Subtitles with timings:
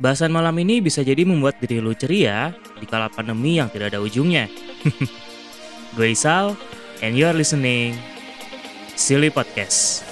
[0.00, 4.00] bahasan malam ini bisa jadi membuat diri lu ceria di kala pandemi yang tidak ada
[4.00, 4.48] ujungnya.
[5.94, 6.56] Gue Isal,
[7.04, 8.00] and you are listening
[8.96, 10.08] Silly Podcast.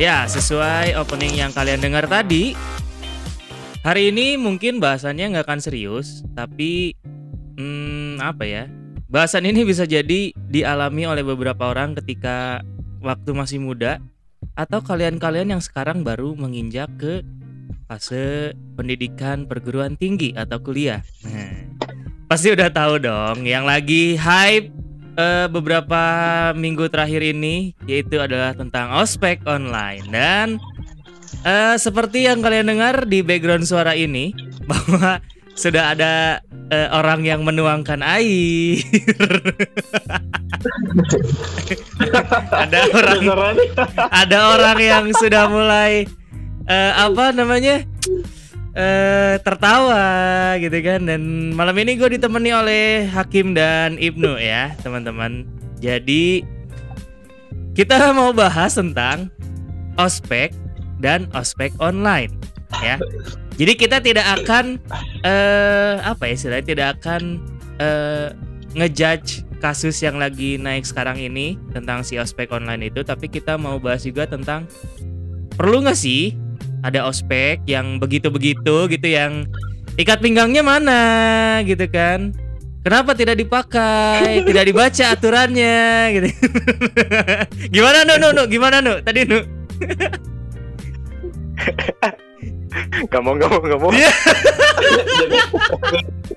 [0.00, 2.56] Ya, sesuai opening yang kalian dengar tadi,
[3.84, 6.96] hari ini mungkin bahasannya nggak akan serius, tapi
[7.60, 8.64] hmm, apa ya?
[9.12, 12.64] Bahasan ini bisa jadi dialami oleh beberapa orang ketika
[13.04, 14.00] waktu masih muda
[14.56, 17.20] atau kalian-kalian yang sekarang baru menginjak ke
[17.84, 21.04] fase pendidikan perguruan tinggi atau kuliah.
[21.28, 21.76] Nah,
[22.24, 24.72] pasti udah tahu dong yang lagi hype
[25.20, 26.02] eh, beberapa
[26.56, 30.56] minggu terakhir ini yaitu adalah tentang ospek online dan
[31.44, 34.32] eh, seperti yang kalian dengar di background suara ini
[34.72, 35.20] bahwa
[35.52, 36.40] sudah ada
[36.72, 38.80] eh, orang yang menuangkan air.
[42.62, 43.56] ada orang
[44.08, 46.08] ada orang yang sudah mulai
[46.68, 47.84] eh, apa namanya?
[48.72, 55.44] eh tertawa gitu kan dan malam ini gue ditemani oleh Hakim dan Ibnu ya teman-teman
[55.76, 56.40] jadi
[57.76, 59.28] kita mau bahas tentang
[60.00, 60.56] ospek
[61.04, 62.32] dan ospek online
[62.80, 62.96] ya
[63.56, 64.80] jadi kita tidak akan
[65.22, 67.22] eh apa ya istilahnya tidak akan
[67.76, 68.32] eh
[68.72, 73.06] ngejudge kasus yang lagi naik sekarang ini tentang si ospek online itu.
[73.06, 74.66] Tapi kita mau bahas juga tentang
[75.54, 76.34] perlu nggak sih
[76.82, 79.46] ada ospek yang begitu-begitu gitu yang
[79.94, 81.02] ikat pinggangnya mana
[81.62, 82.34] gitu kan?
[82.82, 85.78] Kenapa tidak dipakai tidak dibaca aturannya
[86.18, 86.28] gitu?
[87.78, 88.18] Gimana nu?
[88.18, 88.42] Nu nu?
[88.50, 88.98] Gimana nu?
[88.98, 89.38] Tadi nu
[93.10, 93.90] Gak mau, gak mau, gak mau.
[93.90, 94.10] Iya.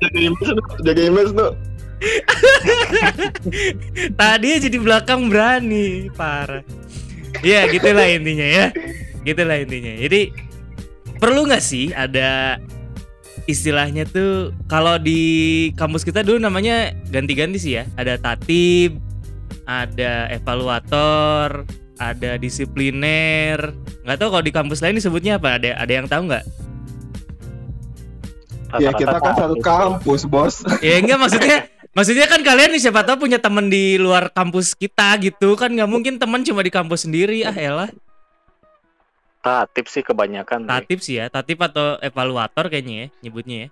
[0.01, 0.63] Jaga image, Nu.
[0.85, 1.47] jaga image, Nu.
[4.19, 6.61] tadi aja di belakang berani parah
[7.41, 8.65] ya gitulah intinya ya
[9.23, 10.29] gitulah intinya jadi
[11.17, 12.59] perlu nggak sih ada
[13.47, 18.99] istilahnya tuh kalau di kampus kita dulu namanya ganti-ganti sih ya ada tatib
[19.65, 21.65] ada evaluator
[21.99, 23.71] ada disipliner.
[24.03, 25.59] Nggak tahu kalau di kampus lain disebutnya apa?
[25.59, 26.45] Ada ada yang tahu nggak?
[28.75, 30.59] Ya kita kan satu kampus bos.
[30.83, 31.57] ya enggak maksudnya
[31.95, 35.55] maksudnya kan kalian nih siapa tahu punya temen di luar kampus kita gitu.
[35.55, 37.47] Kan nggak mungkin teman cuma di kampus sendiri.
[37.47, 37.91] Ah elah.
[39.39, 40.67] Tatip sih kebanyakan.
[40.67, 41.31] Tatip sih ya.
[41.31, 43.69] Tatip atau evaluator kayaknya ya nyebutnya ya.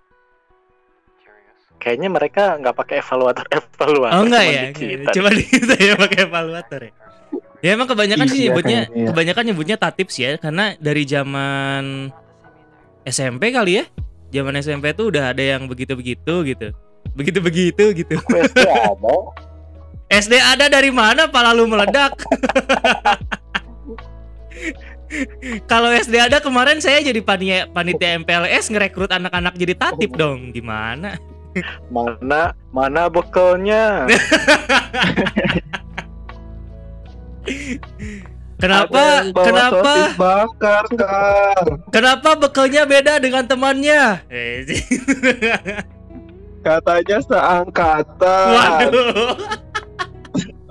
[1.83, 4.15] Kayaknya mereka nggak pakai evaluator evaluator.
[4.15, 4.63] oh enggak cuma ya?
[4.63, 5.11] di kita.
[5.11, 7.02] coba di kita ya pakai evaluator ya
[7.59, 9.07] ya emang kebanyakan sih Iya, nyebutnya kayaknya.
[9.11, 12.11] kebanyakan nyebutnya tatip sih ya karena dari zaman
[13.03, 13.83] SMP kali ya
[14.31, 16.67] zaman SMP tuh udah ada yang begitu-begitu gitu
[17.13, 19.15] begitu-begitu gitu SD ada.
[20.13, 22.13] SD ada dari mana pala lu meledak?
[25.65, 30.49] Kalau SD ada kemarin saya jadi panitia, panitia MPLS ngerekrut anak-anak jadi tatip dong.
[30.49, 31.17] Gimana?
[31.89, 34.05] Mana mana bekalnya?
[38.63, 39.27] Kenapa?
[39.35, 39.93] Kenapa?
[40.15, 40.83] bakar?
[41.91, 44.23] Kenapa bekalnya beda dengan temannya?
[46.63, 48.47] Katanya seangkatan.
[48.55, 49.35] Waduh.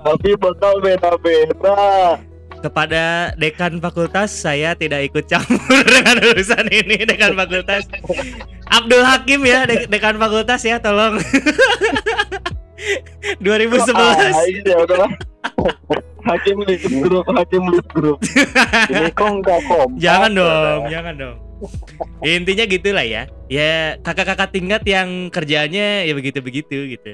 [0.03, 2.17] Tapi bakal beda-beda.
[2.63, 7.85] Kepada dekan fakultas saya tidak ikut campur dengan urusan ini dekan fakultas.
[8.71, 11.19] Abdul Hakim ya de- dekan fakultas ya tolong.
[13.37, 13.93] 2011.
[13.93, 15.07] Ah, iya udah.
[16.23, 18.19] Hakim lead grup, hakim lead grup.
[18.87, 19.99] Ini kok nggak kompak.
[19.99, 21.37] jangan dong, jangan dong.
[22.23, 23.27] Intinya gitulah ya.
[23.51, 27.11] Ya kakak-kakak tingkat yang kerjaannya ya begitu-begitu gitu.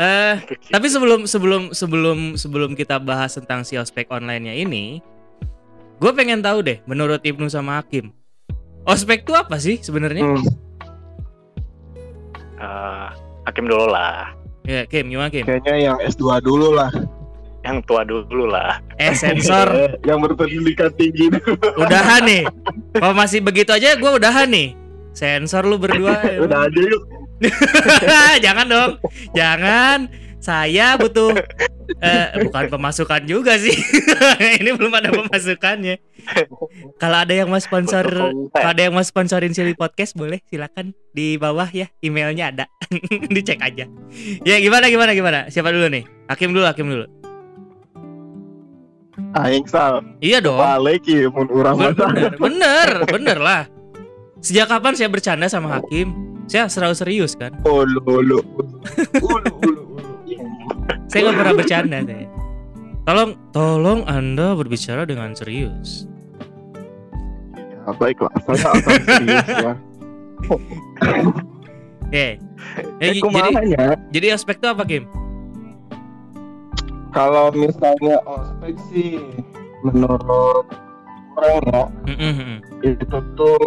[0.00, 0.34] Eh,
[0.72, 5.04] tapi sebelum sebelum sebelum sebelum kita bahas tentang si ospek online-nya ini,
[6.00, 8.08] gue pengen tahu deh, menurut Ibnu sama Hakim,
[8.88, 10.24] ospek itu apa sih sebenarnya?
[10.24, 10.44] Hmm.
[12.56, 13.08] Eh,
[13.44, 14.32] Hakim dulu lah.
[14.64, 15.44] Ya, Kim, gimana Kim?
[15.44, 16.88] Kayaknya yang S2 dulu lah.
[17.60, 18.80] Yang tua dulu lah.
[18.96, 21.28] Eh, sensor, Eh, yang berpendidikan tinggi
[21.82, 22.42] udahan nih.
[22.96, 24.72] Kalau masih begitu aja, gue udahan nih.
[25.12, 26.16] Sensor lu berdua.
[26.44, 27.02] Udah aja yuk.
[28.44, 28.90] jangan dong,
[29.32, 30.08] jangan.
[30.40, 31.36] Saya butuh
[32.00, 33.76] eh, bukan pemasukan juga sih.
[34.60, 36.00] Ini belum ada pemasukannya.
[36.96, 38.08] Kalau ada yang mau sponsor,
[38.48, 42.64] kalau ada yang mau sponsorin Silly Podcast boleh silakan di bawah ya emailnya ada.
[43.28, 43.84] Dicek aja.
[44.48, 45.38] Ya gimana gimana gimana?
[45.52, 46.08] Siapa dulu nih?
[46.32, 47.19] Hakim dulu, Hakim dulu.
[49.36, 50.02] Aing sal.
[50.18, 50.58] Iya dong.
[50.58, 53.62] Balik ya mun urang Bener, bener, bener, bener lah.
[54.40, 56.16] Sejak kapan saya bercanda sama Hakim?
[56.50, 57.54] Saya selalu serius kan.
[57.62, 58.40] Ulu ulu.
[59.22, 59.82] Ulu ulu.
[61.06, 62.26] Saya nggak pernah bercanda saya.
[63.06, 66.06] Tolong tolong Anda berbicara dengan serius.
[67.56, 69.72] Ya, baiklah, saya akan serius ya.
[70.50, 70.74] Oke.
[72.10, 72.28] Ya,
[73.00, 73.84] Eh, jadi kumahanya,
[74.14, 75.08] jadi aspek itu apa, Kim?
[77.10, 79.18] Kalau misalnya ospek sih
[79.82, 80.66] menurut
[81.34, 82.58] orang ya Mm-mm.
[82.82, 83.04] itu
[83.34, 83.58] tuh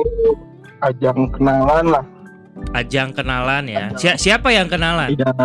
[0.81, 2.05] ajang kenalan lah
[2.71, 3.89] Ajang kenalan ya.
[3.97, 5.09] Si- siapa yang kenalan?
[5.09, 5.35] tidak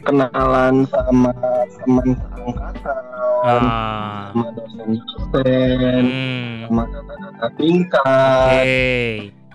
[0.00, 1.34] kenalan sama
[1.76, 3.02] teman seangkatan
[3.40, 4.30] Ah.
[4.30, 6.56] sama dosen-dosen Hmm.
[6.64, 8.88] sama kakak-kakak tingkat Oke.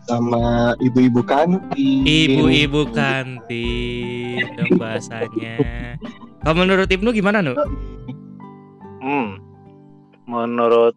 [0.06, 0.44] sama
[0.80, 5.56] ibu-ibu kantin Ibu-ibu kantin dong bahasanya.
[6.46, 7.58] Kalau menurut Ibnu gimana, Nu?
[9.02, 9.42] Hmm.
[10.30, 10.94] Menurut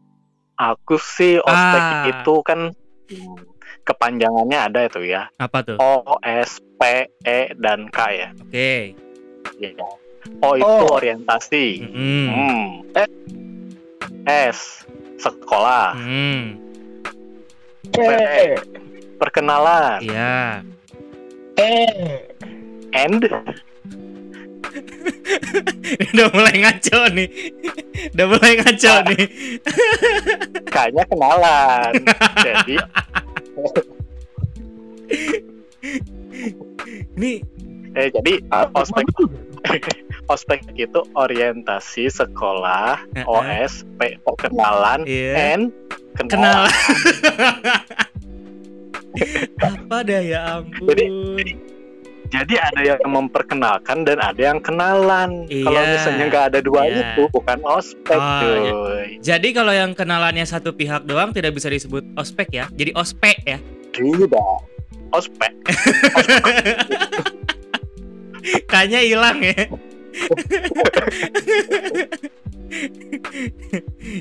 [0.61, 2.05] aku sih ospek Ah.
[2.05, 2.69] itu kan
[3.09, 3.37] hmm,
[3.81, 5.33] kepanjangannya ada itu ya.
[5.41, 5.81] Apa tuh?
[5.81, 8.29] O S P E dan K ya.
[8.37, 8.93] Oke.
[9.57, 9.73] Ya.
[10.45, 10.93] O itu Oh.
[10.93, 11.89] orientasi.
[11.89, 12.29] Mm-mm.
[12.29, 12.65] Hmm.
[14.29, 14.85] S
[15.17, 15.97] sekolah.
[15.97, 16.61] Mm.
[17.97, 18.53] eh
[19.17, 20.05] Perkenalan.
[20.05, 20.61] Iya.
[21.57, 22.29] eh
[22.93, 23.25] And
[26.09, 27.29] Udah mulai ngaco nih.
[28.13, 29.01] Udah mulai ngaco Ah.
[29.07, 29.25] nih.
[30.67, 31.93] K-nya kenalan.
[32.39, 32.77] Jadi
[37.15, 37.33] Ini
[37.95, 39.07] eh jadi apa ospek
[40.33, 43.27] ospek itu orientasi sekolah Eh, eh.
[43.27, 45.57] OS P perkenalan Iya.
[45.57, 45.61] N
[46.15, 46.69] kenal.
[46.69, 46.69] kenalan.
[49.59, 50.87] Apa dah ya ampun.
[50.87, 51.53] Jadi- Jadi
[52.35, 55.49] ada yang memperkenalkan dan ada yang kenalan.
[55.49, 55.93] Kalau Iya.
[55.97, 57.17] misalnya nggak ada dua Iya.
[57.17, 59.19] itu bukan ospek, Oh, cuy.
[59.21, 62.65] Jadi kalau yang kenalannya satu pihak doang tidak bisa disebut ospek ya.
[62.71, 63.59] Jadi ospek ya.
[63.93, 64.57] Tidak.
[65.09, 65.53] Ospek.
[68.71, 69.57] Kayaknya hilang ya.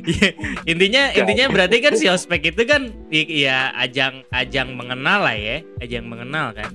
[0.07, 0.29] Iya,
[0.63, 6.07] intinya intinya berarti kan si ospek itu kan ya ajang ajang mengenal lah ya, ajang
[6.07, 6.71] mengenal kan.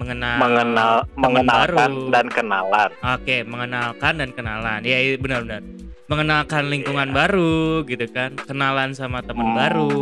[0.00, 2.08] Mengenal Mengenal, mengenalkan baru.
[2.08, 2.90] dan kenalan.
[3.06, 4.80] Oke, mengenalkan dan kenalan.
[4.80, 5.60] Ya, benar-benar.
[6.08, 8.32] Mengenalkan lingkungan baru gitu kan.
[8.34, 9.58] Kenalan sama teman Hmm.
[9.60, 10.00] baru.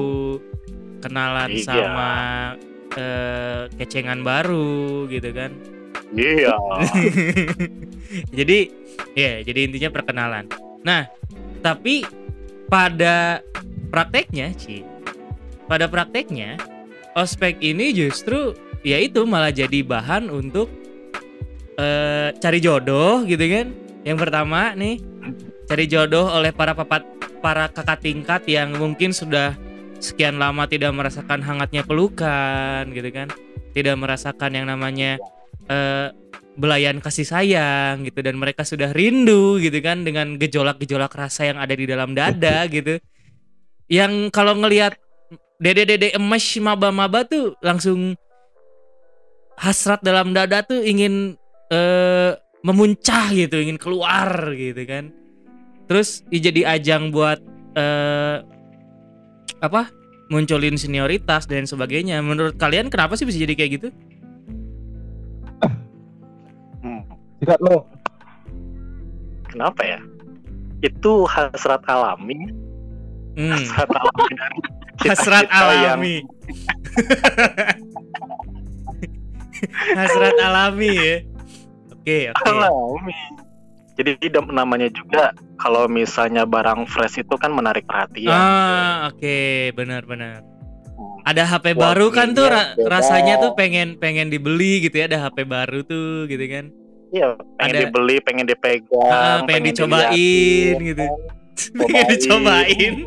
[0.99, 1.65] Kenalan Iya.
[1.65, 2.11] sama
[2.91, 5.53] eh, kecengan baru gitu kan.
[6.11, 6.57] Iya.
[8.33, 8.59] jadi
[9.13, 10.49] ya, jadi intinya perkenalan.
[10.81, 11.07] Nah,
[11.61, 12.03] tapi
[12.67, 13.45] pada
[13.89, 14.83] prakteknya, Ci.
[15.67, 16.57] Pada prakteknya,
[17.13, 20.71] ospek ini justru ya itu malah jadi bahan untuk
[21.79, 23.67] eh, cari jodoh gitu kan.
[24.07, 25.03] Yang pertama nih,
[25.69, 27.05] cari jodoh oleh para papat
[27.39, 29.55] para kakak tingkat yang mungkin sudah
[29.99, 33.29] sekian lama tidak merasakan hangatnya pelukan gitu kan.
[33.75, 35.19] Tidak merasakan yang namanya
[35.71, 36.09] eh,
[36.59, 41.71] belayan kasih sayang gitu dan mereka sudah rindu gitu kan dengan gejolak-gejolak rasa yang ada
[41.71, 42.99] di dalam dada gitu.
[43.87, 44.99] Yang kalau ngelihat
[45.63, 48.19] dede-dede emas maba-maba tuh langsung
[49.59, 51.35] hasrat dalam dada tuh ingin
[51.69, 52.33] eh,
[52.63, 55.11] memuncah gitu, ingin keluar gitu kan.
[55.91, 57.43] Terus jadi ajang buat
[57.75, 58.37] eh,
[59.59, 59.91] apa?
[60.29, 62.21] munculin senioritas dan sebagainya.
[62.21, 63.89] Menurut kalian kenapa sih bisa jadi kayak gitu?
[66.79, 67.01] Hmm.
[67.41, 67.89] tidak lo
[69.49, 69.99] Kenapa ya?
[70.85, 72.53] Itu hasrat alami.
[73.41, 73.57] Hmm.
[73.57, 74.59] Hasrat alami dari
[75.01, 76.17] kita- hasrat kita yang- alami
[79.93, 81.17] hasrat alami ya
[81.91, 83.15] oke oke alami.
[83.95, 88.31] Jadi tidak namanya juga kalau misalnya barang fresh itu kan menarik perhatian.
[88.31, 89.37] ah oke
[89.73, 90.43] benar benar
[90.95, 91.21] Hmm.
[91.25, 92.89] ada HP Wah, baru kan tuh ra- beda.
[92.91, 96.67] rasanya tuh pengen pengen dibeli gitu ya ada HP baru tuh gitu kan
[97.09, 101.01] Iya, pengen Ada- dibeli, pengen dipegang, Ah, pengen dicobain diliatin, gitu.
[101.01, 101.17] kan.
[101.81, 102.95] pengen dicobain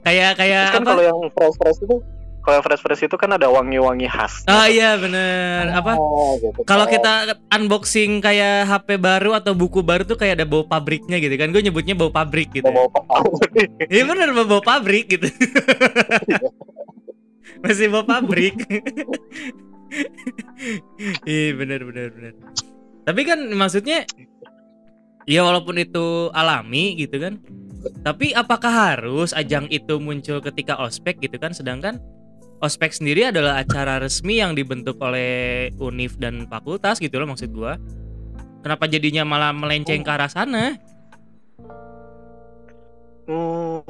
[0.00, 1.96] kayak kayak kan kalau yang fresh fresh itu,
[2.44, 4.44] kalau yang fresh fresh itu kan ada wangi-wangi khas.
[4.44, 6.60] oh iya bener apa Oh, gitu.
[6.68, 11.32] Kalau kita unboxing kayak HP baru atau buku baru tuh kayak ada bau pabriknya gitu
[11.40, 11.48] kan.
[11.50, 12.68] Gue nyebutnya bau pabrik gitu.
[12.68, 13.70] mau pabrik.
[13.88, 15.24] Iya bener bau pabrik gitu.
[17.64, 18.54] Masih bau pabrik.
[21.22, 22.34] Iya bener bener bener.
[23.06, 24.02] Tapi kan maksudnya
[25.22, 27.38] ya walaupun itu alami gitu kan.
[28.02, 31.54] Tapi apakah harus ajang itu muncul ketika ospek gitu kan?
[31.54, 32.02] Sedangkan
[32.64, 37.76] ospek sendiri adalah acara resmi yang dibentuk oleh univ dan fakultas gitu loh maksud gua.
[38.64, 40.72] Kenapa jadinya malah melenceng ke arah sana?
[43.24, 43.84] Hmm,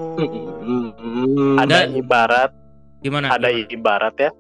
[1.63, 2.51] Ada- ibarat,
[2.99, 3.31] Gimana?
[3.31, 3.71] ada Gimana?
[3.71, 4.31] ibarat ya,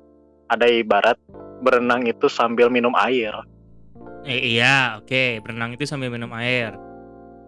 [0.50, 1.18] ada ibarat
[1.62, 3.34] berenang itu sambil minum air.
[4.24, 5.44] Eh, iya, oke.
[5.44, 6.72] Berenang itu sambil minum air.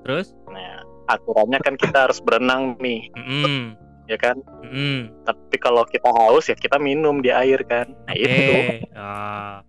[0.04, 0.30] Terus?
[0.46, 3.74] Nah, aturannya kan kita harus berenang nih, Mm-mm.
[4.06, 4.38] Ya kan?
[4.62, 5.10] Mm-mm.
[5.22, 7.90] Tapi kalau kita haus ya kita minum di air kan.
[8.06, 8.26] Nah, Oke.
[8.26, 8.52] itu.
[8.96, 9.60] Ah.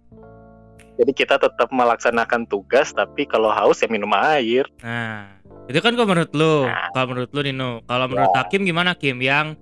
[0.98, 4.66] Jadi kita tetap melaksanakan tugas tapi kalau haus ya minum air.
[4.82, 5.38] Nah,
[5.70, 6.66] itu kan kalau menurut lu.
[6.66, 6.90] Nah.
[6.94, 7.72] Kalau menurut lu Nino.
[7.86, 8.42] Kalau menurut Ya.
[8.42, 9.22] Hakim gimana Kim?
[9.22, 9.62] Yang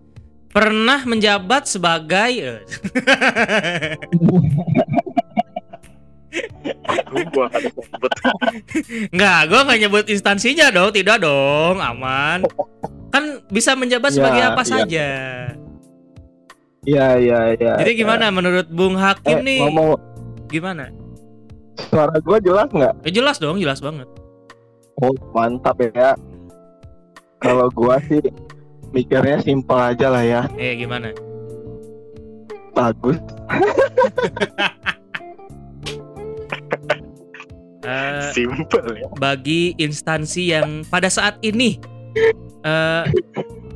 [0.55, 2.59] pernah menjabat sebagai eh,
[7.31, 8.11] Gua sebut.
[9.11, 12.43] Enggak, gua nggak nyebut instansinya dong, tidak dong, aman.
[13.15, 14.67] Kan bisa menjabat Ya, sebagai apa iya.
[14.67, 15.07] saja.
[16.83, 17.71] Iya iya iya.
[17.79, 19.59] Jadi gimana menurut Bung Hakim Eh, nih?
[19.63, 19.95] ngomong
[20.45, 20.91] Gimana?
[21.87, 22.93] suara gue jelas nggak?
[23.03, 24.07] Ya jelas dong, jelas banget.
[24.97, 26.11] Oh mantap ya.
[27.37, 28.19] Kalau gua sih
[28.89, 30.41] mikirnya simpel aja lah ya.
[30.55, 31.11] Eh gimana?
[32.71, 33.19] Bagus.
[37.85, 39.05] Eh, Simple ya.
[39.15, 41.77] bagi instansi yang pada saat ini
[42.65, 43.03] eh,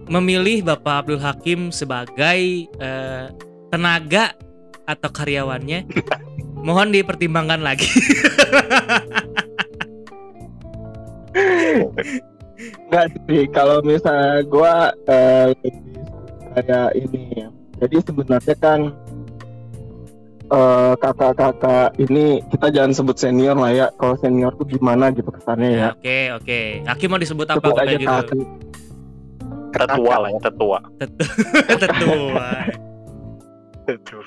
[0.10, 3.25] memilih Bapak Abdul Hakim sebagai eh,
[3.69, 4.34] tenaga
[4.89, 5.86] atau karyawannya,
[6.65, 7.86] mohon dipertimbangkan lagi.
[12.89, 15.74] Enggak sih kalau misalnya gua eh, lebih
[16.58, 17.48] kayak ini ya.
[17.79, 18.79] Jadi sebenarnya kan
[20.50, 23.88] eh, kakak-kakak ini kita jangan sebut senior lah ya.
[23.96, 25.89] Kalau senior tuh gimana gitu kesannya ya.
[25.93, 26.60] Oke oke.
[26.89, 28.10] Hakim mau disebut apa Sebut aja gitu?
[28.10, 28.69] kakak.
[29.72, 30.80] Tetua lah ya, tetua.
[33.86, 34.20] Tetua.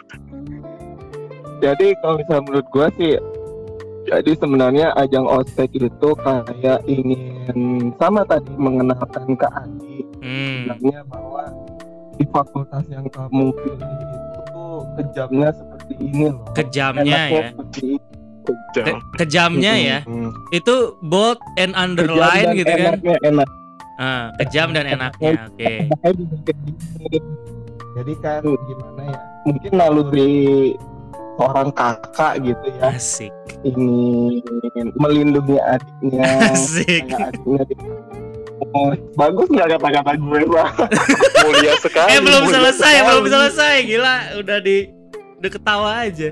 [1.60, 3.14] Jadi kalau misalnya menurut gua sih
[4.02, 7.22] jadi sebenarnya ajang ospek itu kayak ingin
[7.94, 10.70] sama tadi mengenalkan ke Adi Hmm.
[10.70, 11.42] bilangnya bahwa
[12.14, 14.64] di fakultas yang kamu pilih itu
[14.96, 16.46] kejamnya seperti ini loh.
[16.52, 17.46] Kejamnya Enaknya ya.
[17.50, 18.52] seperti itu.
[18.72, 19.98] Ke- kejamnya ya.
[20.02, 20.30] Hmm.
[20.50, 22.94] Itu bold and Kejam underline dan gitu kan.
[22.94, 23.48] enaknya enak.
[24.00, 25.48] Ah, kejam dan enaknya.
[25.48, 25.88] Oke.
[25.88, 27.18] Gini.
[27.92, 29.18] Jadi kan gimana ya?
[29.44, 30.32] Mungkin naluri
[31.36, 33.32] seorang kakak gitu ya Asik.
[33.64, 37.08] ingin melindungi adiknya Asik.
[37.12, 37.60] adiknya
[38.72, 40.70] Oh, bagus nggak kata-kata gue Pak?
[41.44, 42.08] Mulia sekali.
[42.14, 43.08] Eh belum mulia selesai, sekali.
[43.10, 43.74] belum selesai.
[43.84, 44.76] Gila, udah di
[45.42, 46.30] udah ketawa aja.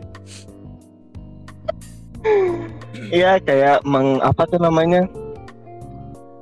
[3.10, 5.10] Iya kayak meng apa tuh namanya?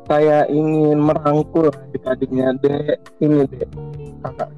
[0.08, 3.68] Kayak ingin merangkul adik-adiknya dek ini dek
[4.24, 4.48] kakak.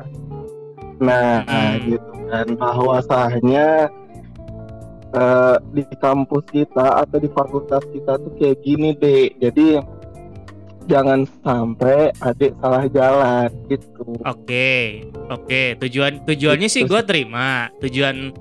[1.03, 1.91] Nah Hmm.
[1.91, 3.91] gitu kan bahwasanya
[5.11, 9.43] eh, di kampus kita atau di fakultas kita tuh kayak gini dek.
[9.43, 9.83] Jadi
[10.87, 14.07] jangan sampai adik salah jalan gitu.
[14.23, 15.63] Oke, oke.
[15.87, 17.71] Tujuan tujuannya sih Gitu gue terima.
[17.83, 18.35] Tujuan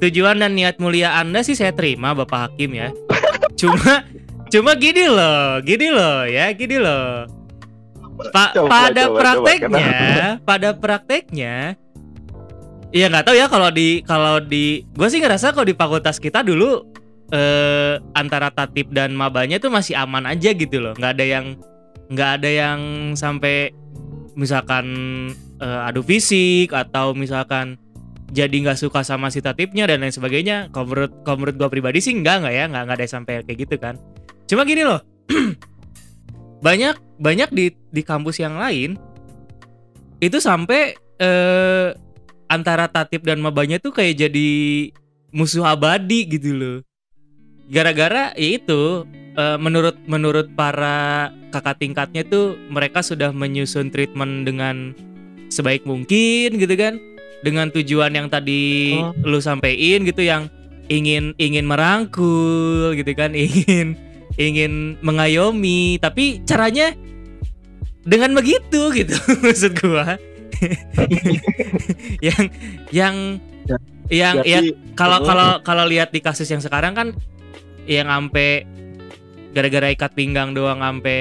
[0.00, 2.88] tujuan dan niat mulia anda sih saya terima, Bapak Hakim ya.
[3.60, 4.04] Cuma
[4.52, 7.28] cuma gini loh, gini loh ya, gini loh.
[8.30, 9.90] Pa- Coba, pada coba, coba, prakteknya,
[10.46, 11.54] pada prakteknya,
[12.94, 16.46] ya nggak tahu ya kalau di kalau di, gue sih ngerasa kalau di fakultas kita
[16.46, 16.86] dulu
[17.34, 21.46] eh, antara tatip dan mabanya tuh masih aman aja gitu loh, nggak ada yang
[22.06, 22.80] nggak ada yang
[23.18, 23.74] sampai
[24.38, 24.86] misalkan
[25.58, 27.82] eh, adu fisik atau misalkan
[28.30, 30.70] jadi nggak suka sama si tatipnya dan lain sebagainya.
[30.70, 33.34] Kalau menurut kalau menurut gue pribadi sih nggak nggak ya nggak nggak ada yang sampai
[33.42, 33.98] kayak gitu kan.
[34.44, 35.00] Cuma gini loh,
[36.66, 38.98] banyak banyak di di kampus yang lain
[40.18, 41.88] itu sampai eh,
[42.48, 44.50] antara tatip dan mabanya tuh kayak jadi
[45.30, 46.78] musuh abadi gitu loh.
[47.68, 54.92] Gara-gara ya itu eh, menurut menurut para kakak tingkatnya tuh mereka sudah menyusun treatment dengan
[55.48, 56.98] sebaik mungkin gitu kan
[57.44, 59.12] dengan tujuan yang tadi Oh.
[59.22, 60.48] lu sampein gitu yang
[60.88, 63.94] ingin ingin merangkul gitu kan ingin
[64.36, 66.92] ingin mengayomi tapi caranya
[68.04, 69.14] dengan begitu gitu
[69.44, 70.18] maksud gua
[72.26, 72.44] yang
[72.90, 73.16] yang
[73.64, 75.24] Ya, yang ya Jadi kalau Oh.
[75.24, 77.08] kalau kalau lihat di kasus yang sekarang kan
[77.88, 78.68] yang ampe
[79.56, 81.16] gara-gara ikat pinggang doang ampe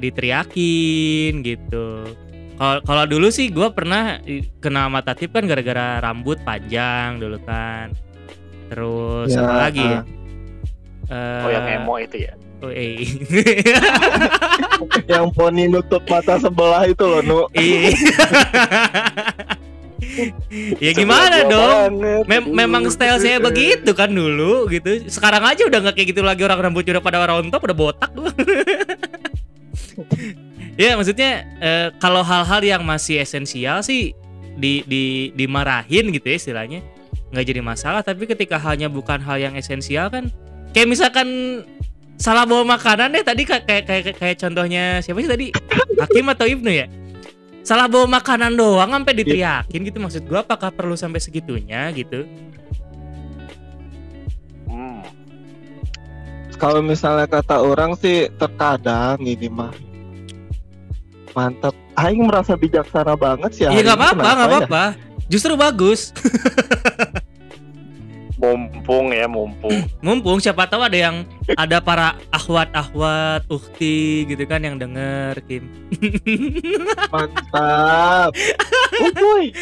[0.00, 2.08] diteriakin gitu.
[2.56, 4.16] Kalau kalau dulu sih gua pernah
[4.64, 7.92] kena mata tip kan gara-gara rambut panjang dulu kan.
[8.72, 10.00] Terus Ya, apa lagi ya?
[11.44, 12.32] Oh yang emo itu ya.
[12.62, 13.02] Oh, eh.
[15.10, 17.40] yang poni nutup mata sebelah itu loh nu.
[17.54, 17.90] Iya.
[20.78, 21.98] ya gimana dong?
[21.98, 22.24] banget.
[22.28, 25.08] Mem- memang style saya begitu kan dulu gitu.
[25.08, 28.12] Sekarang aja udah nggak kayak gitu lagi orang rambutnya udah pada rontok, udah botak.
[30.82, 34.16] ya maksudnya eh, kalau hal-hal yang masih esensial sih
[34.52, 36.80] di di dimarahin gitu ya istilahnya
[37.32, 38.04] nggak jadi masalah.
[38.04, 40.28] Tapi ketika halnya bukan hal yang esensial kan
[40.76, 41.28] kayak misalkan
[42.22, 45.46] salah bawa makanan deh tadi kayak kayak kayak, kayak contohnya siapa sih tadi
[45.98, 46.86] Hakim atau Ibnu ya
[47.66, 52.22] salah bawa makanan doang sampai diteriakin gitu maksud gua apakah perlu sampai segitunya gitu
[54.72, 55.04] Hmm.
[56.56, 59.68] Kalau misalnya kata orang sih terkadang ini mah
[61.36, 61.76] mantap.
[61.92, 63.68] Aing merasa bijaksana banget sih.
[63.68, 64.52] iya nggak apa-apa nggak ya?
[64.56, 64.84] apa-apa
[65.28, 66.08] justru bagus
[68.42, 69.70] Mumpung ya, mumpung.
[70.04, 71.22] mumpung siapa tahu ada yang
[71.54, 75.70] ada para ahwat ahwat ukti gitu kan yang denger Kim
[77.14, 78.34] Mantap.
[78.98, 79.54] Uhuy.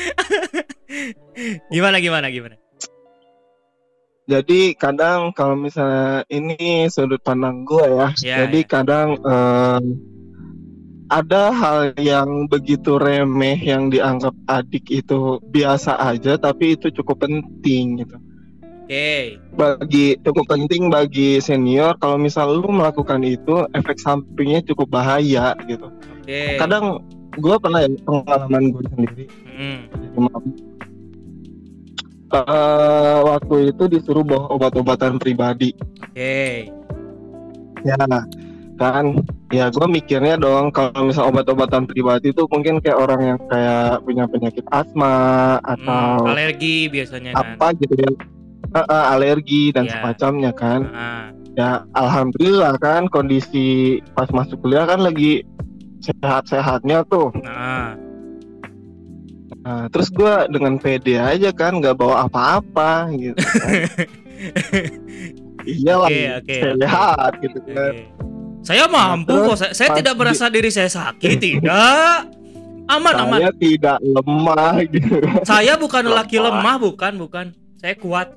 [1.75, 2.57] gimana gimana gimana
[4.25, 8.09] Jadi kadang kalau misalnya ini sudut pandang gue ya.
[8.25, 8.69] Ya, jadi ya.
[8.71, 9.81] kadang eh,
[11.11, 18.07] ada hal yang begitu remeh yang dianggap adik itu biasa aja, tapi itu cukup penting
[18.07, 18.17] gitu.
[18.91, 19.15] Oke.
[19.55, 25.87] Bagi cukup penting bagi senior kalau misal lu melakukan itu efek sampingnya cukup bahaya gitu.
[25.87, 26.43] oke.
[26.59, 26.99] Kadang
[27.33, 29.25] gue pernah ya pengalaman gue sendiri.
[29.47, 29.81] Mm,
[32.31, 35.75] Eh, waktu itu disuruh bawa obat-obatan pribadi.
[35.99, 36.47] oke.
[37.83, 37.99] Ya,
[38.79, 39.19] kan?
[39.51, 44.25] Ya gue mikirnya dong kalau misal obat-obatan pribadi itu mungkin kayak orang yang kayak punya
[44.31, 47.59] penyakit asma Hmm, atau alergi biasanya kan?
[47.59, 48.11] apa gitu ya
[48.71, 49.93] Eh, eh, alergi dan Ya.
[49.93, 50.81] semacamnya kan.
[50.89, 53.69] Ah, ya alhamdulillah kan kondisi
[54.15, 55.43] pas masuk kuliah kan lagi
[56.01, 57.35] sehat-sehatnya tuh.
[57.37, 57.99] Nah,
[59.61, 63.71] nah, terus gue dengan pede aja kan nggak bawa apa-apa gitu kan.
[65.67, 67.73] iyalah Oke, oke, sehat gitu oke.
[67.75, 67.93] kan.
[68.61, 72.29] Saya mampu terus kok saya, saya tidak di- merasa diri saya sakit tidak.
[72.87, 73.39] Aman aman.
[73.39, 75.15] saya tidak lemah gitu.
[75.43, 76.55] Saya bukan lelaki Lemah.
[76.55, 77.47] lemah bukan bukan.
[77.77, 78.29] Saya kuat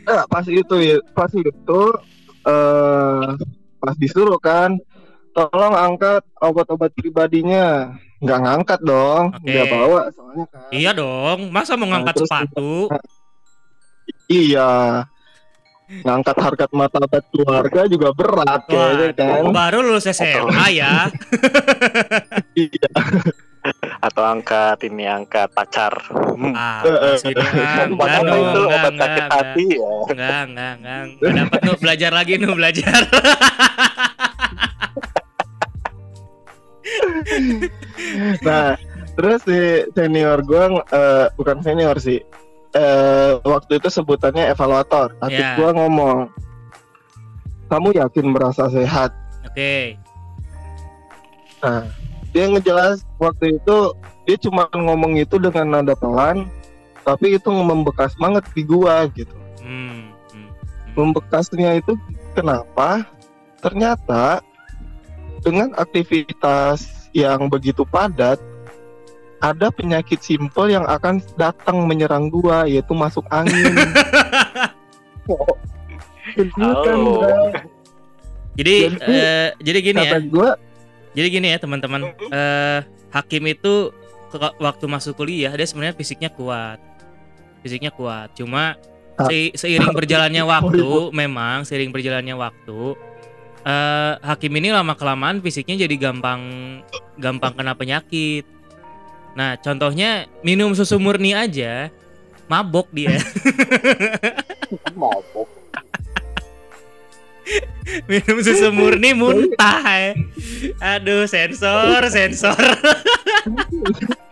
[0.00, 1.80] Nah, pas itu ya, pas itu
[2.42, 3.26] eh
[3.78, 4.74] pas disuruh kan,
[5.30, 7.94] tolong angkat obat-obat pribadinya.
[8.20, 9.48] Nggak ngangkat dong, Oke.
[9.48, 10.68] nggak bawa soalnya kan.
[10.70, 12.72] iya dong masa mau Nah, ngangkat terus- sepatu
[14.30, 14.70] Iya.
[15.90, 19.42] Ngangkat harkat martabat keluarga juga berat kayaknya kan.
[19.50, 21.10] Baru lulus SMA ya
[22.54, 22.88] Iya.
[24.06, 25.92] Atau angkat ini angkat pacar.
[26.10, 26.56] Hmm.
[26.56, 27.86] ah Eh, eh, eh,
[28.22, 29.92] dong itu obat sakit hati ya.
[30.08, 33.00] enggak enggak enggak dapat nu belajar lagi nu belajar
[38.40, 38.74] Nah,
[39.14, 39.58] terus si
[39.92, 42.20] senior gue eh, bukan senior sih.
[42.70, 45.10] Eh waktu itu sebutannya evaluator.
[45.18, 45.58] Tapi Ya.
[45.58, 46.30] gua ngomong,
[47.66, 49.10] kamu yakin merasa sehat?
[49.42, 49.98] oke
[51.60, 51.82] Nah,
[52.30, 53.76] dia ngejelas waktu itu
[54.24, 56.48] dia cuma ngomong itu dengan nada pelan,
[57.04, 59.36] tapi itu membekas banget di gua gitu.
[59.60, 60.48] hmm, hmm, hmm.
[60.96, 61.94] Membekasnya itu
[62.32, 63.04] kenapa?
[63.60, 64.40] Ternyata
[65.44, 68.40] dengan aktivitas yang begitu padat,
[69.40, 73.76] ada penyakit simpel yang akan datang menyerang gua, yaitu masuk angin.
[75.30, 75.46] Oh,
[76.58, 77.22] Oh.
[78.58, 80.50] jadi Jadi, eh, jadi gini ya gua,
[81.14, 83.90] Jadi gini ya teman-teman, eh Hakim itu
[84.56, 86.78] waktu masuk kuliah dia sebenarnya fisiknya kuat,
[87.60, 88.32] fisiknya kuat.
[88.34, 88.78] Cuma
[89.18, 89.28] Ah.
[89.28, 92.96] se- seiring berjalannya waktu, memang seiring berjalannya waktu,
[93.62, 96.40] eh Hakim ini lama kelamaan fisiknya jadi gampang
[97.18, 98.48] gampang kena penyakit.
[99.36, 101.92] Nah contohnya minum susu murni aja,
[102.48, 103.20] mabok dia.
[104.96, 105.59] Mabok.
[108.10, 109.82] minum susu murni muntah.
[109.82, 110.12] ya.
[110.98, 112.56] Aduh sensor sensor.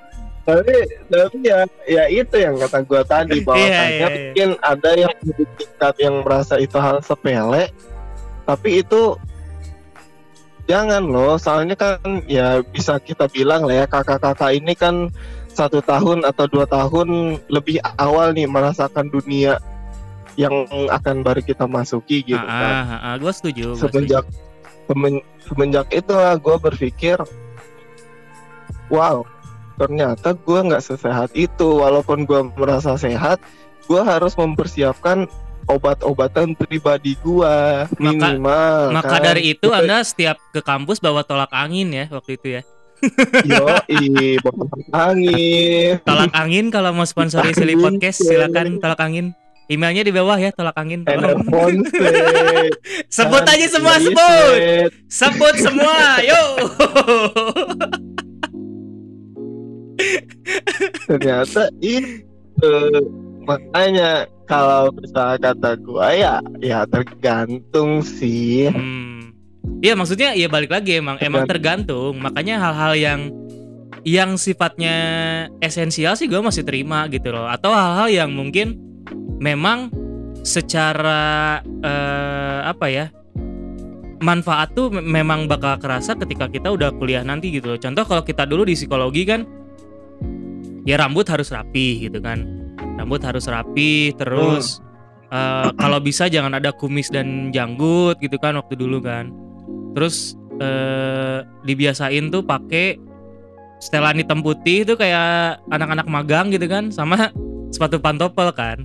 [0.49, 0.75] tapi
[1.13, 4.07] tapi ya ya itu yang kata gua tadi bahwasanya Iya, iya, iya.
[4.09, 5.13] mungkin ada yang
[5.61, 7.69] tingkat yang merasa itu hal sepele
[8.49, 9.21] tapi itu
[10.65, 15.13] jangan loh soalnya kan ya bisa kita bilang lah ya kakak-kakak ini kan
[15.53, 19.61] satu tahun atau dua tahun lebih awal nih merasakan dunia
[20.39, 23.75] yang akan baru kita masuki gitu ah, kan ah, ah, gue setuju.
[23.75, 24.25] gua semenjak
[24.87, 27.19] semen- semenjak itu gue berpikir
[28.87, 29.27] wow
[29.75, 33.43] ternyata gue nggak sesehat itu walaupun gue merasa sehat
[33.91, 35.27] gue harus mempersiapkan
[35.67, 37.55] obat-obatan pribadi gue
[37.99, 39.27] minimal Maka kan.
[39.35, 42.63] dari itu Anda setiap ke kampus bawa tolak angin ya waktu itu ya.
[43.47, 44.35] yo i
[44.91, 49.39] angin Tolak angin kalau mau sponsori Angin, Podcast silakan tolak angin.
[49.69, 51.05] Emailnya di bawah ya tolak angin.
[51.05, 51.45] tolong.
[53.17, 54.57] Sebut aja semua sebut.
[55.13, 56.01] Sebut semua.
[56.29, 56.49] Yuk.
[61.05, 62.71] ternyata itu
[63.43, 68.73] makanya kalau misalnya kata gua ya ya tergantung sih.
[68.73, 69.37] Hmm.
[69.85, 72.17] Iya maksudnya ya balik lagi emang emang tergantung.
[72.25, 73.21] Makanya hal-hal yang
[74.07, 74.97] yang sifatnya
[75.61, 77.45] esensial sih gue masih terima gitu loh.
[77.45, 78.88] Atau hal-hal yang mungkin
[79.39, 79.93] memang
[80.43, 83.07] secara eh, apa ya
[84.19, 87.81] manfaat tuh me- memang bakal kerasa ketika kita udah kuliah nanti gitu loh.
[87.81, 89.47] Contoh kalau kita dulu di psikologi kan
[90.87, 92.43] ya rambut harus rapi gitu kan.
[92.99, 94.83] Rambut harus rapi terus
[95.31, 99.31] eh, kalau bisa jangan ada kumis dan janggut gitu kan waktu dulu kan.
[99.95, 102.99] Terus eh, dibiasain tuh pakai
[103.79, 107.31] setelan hitam putih itu kayak anak-anak magang gitu kan sama
[107.75, 108.83] sepatu pantopel kan.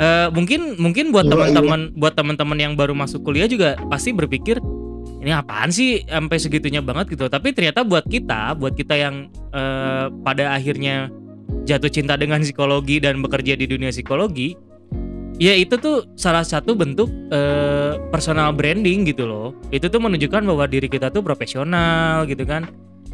[0.00, 4.56] Eh, mungkin mungkin buat Iya, teman-teman buat teman-teman yang baru masuk kuliah juga pasti berpikir
[5.20, 7.28] ini apaan sih sampai segitunya banget gitu.
[7.28, 11.12] Tapi ternyata buat kita, buat kita yang eh, pada akhirnya
[11.68, 14.56] jatuh cinta dengan psikologi dan bekerja di dunia psikologi,
[15.36, 19.52] ya itu tuh salah satu bentuk eh, personal branding gitu loh.
[19.68, 22.64] Itu tuh menunjukkan bahwa diri kita tuh profesional gitu kan,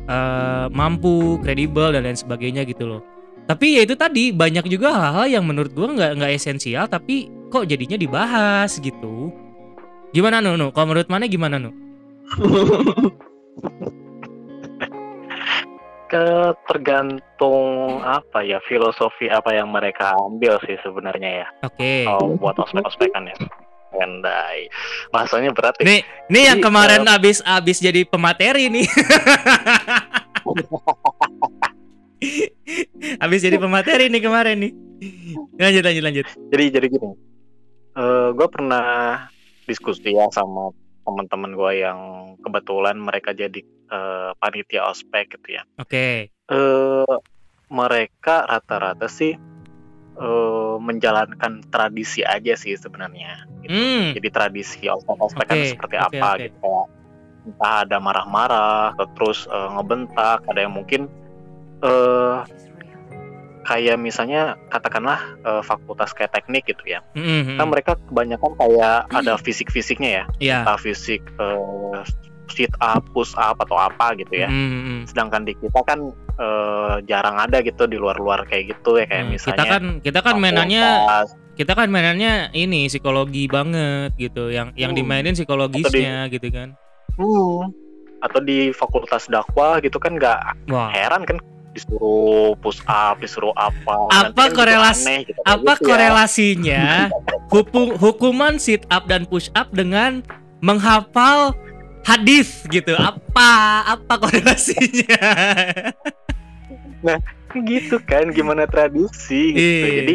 [0.07, 3.16] eh, mampu, kredibel dan lain sebagainya gitu loh.
[3.47, 7.71] Tapi ya itu tadi banyak juga hal-hal yang menurut gua nggak nggak esensial tapi kok
[7.71, 9.31] jadinya dibahas gitu.
[10.11, 10.59] Gimana Nu?
[10.59, 10.75] Nu?
[10.75, 11.71] Kalau menurut mana gimana Nu?
[16.07, 22.07] ke tergantung apa ya filosofi apa yang mereka ambil sih sebenarnya ya Oke.
[22.07, 23.35] oh, buat ospek-ospekan ya
[23.97, 24.71] Endai
[25.11, 28.87] bahasanya berat ya Nih, nih yang kemarin abis abis jadi pemateri nih.
[33.25, 34.73] abis jadi pemateri nih kemarin nih.
[35.61, 36.27] Lanjut lanjut lanjut.
[36.53, 37.11] jadi jadi gini
[38.37, 38.85] gue pernah
[39.65, 40.73] diskusi ya sama
[41.07, 41.99] teman-teman gue yang
[42.43, 46.29] kebetulan mereka jadi eh, panitia ospek gitu ya Oke.
[46.35, 47.15] eh
[47.71, 49.39] mereka rata-rata sih
[50.19, 53.71] eh, menjalankan tradisi aja sih sebenarnya gitu.
[53.75, 54.07] Hmm.
[54.19, 56.43] jadi tradisi ospek-ospek kan Oke, seperti oke, apa oke.
[56.43, 56.87] gitu kayak
[57.47, 61.07] entah ada marah-marah terus eh, ngebentak ada yang mungkin
[61.79, 62.37] eh
[63.63, 67.59] kayak misalnya katakanlah eh, fakultas kayak teknik gitu ya Mm-mm.
[67.59, 70.57] kan mereka kebanyakan kayak ada fisik-fisiknya ya Iya.
[70.63, 72.01] entah fisik eh,
[72.47, 75.03] sit up push up atau apa gitu ya Mm-mm.
[75.05, 75.99] sedangkan di kita kan
[76.39, 80.21] eh, jarang ada gitu di luar-luar kayak gitu ya kayak Hmm, misalnya kita kan kita
[80.23, 80.85] kan mainannya
[81.57, 85.01] kita kan mainannya ini psikologi banget gitu yang yang Hmm.
[85.03, 86.79] dimainin psikologisnya gitu kan.
[87.19, 87.73] Hmm.
[88.17, 90.41] atau di fakultas dakwah gitu kan nggak
[90.93, 91.37] heran kan
[91.77, 95.87] disuruh push up disuruh apa Apa kan juga korelas- aneh gitu, kayak Apa gitu ya.
[95.87, 96.85] korelasinya
[97.53, 100.25] hupung, hukuman sit up dan push up dengan
[100.59, 101.53] menghafal
[102.03, 102.97] hadis gitu?
[102.97, 103.53] Apa
[103.93, 105.21] apa korelasinya?
[107.59, 109.95] gitu kan gimana tradisi gitu Iya.
[109.97, 110.15] jadi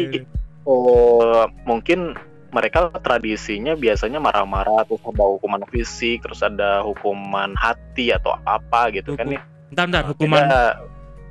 [0.62, 2.14] oh, mungkin
[2.48, 9.16] mereka tradisinya biasanya marah-marah terus ada hukuman fisik terus ada hukuman hati atau apa gitu
[9.16, 10.42] kan Hukum- ya Bentar, bentar, hukuman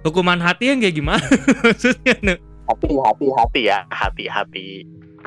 [0.01, 1.25] hukuman hati yang kayak gimana
[1.63, 2.15] maksudnya?
[2.21, 2.35] Nu?
[2.67, 4.67] hati hati hati ya hati hati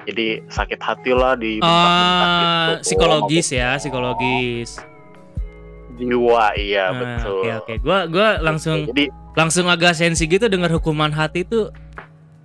[0.04, 4.80] jadi sakit hati lah di Ah, psikologis ya, psikologis.
[5.94, 10.66] jiwa iya Nah, betul Oke oke, gua gua langsung jadi langsung agak sensi gitu dengar
[10.68, 11.70] hukuman hati itu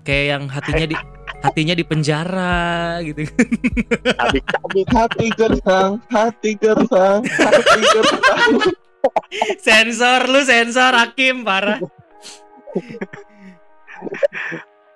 [0.04, 0.96] kayak yang hatinya di
[1.46, 3.26] hatinya di penjara gitu.
[4.22, 8.52] habis habis Hati gersang, hati gersang, hati gersang.
[9.58, 11.80] sensor lu sensor hakim parah.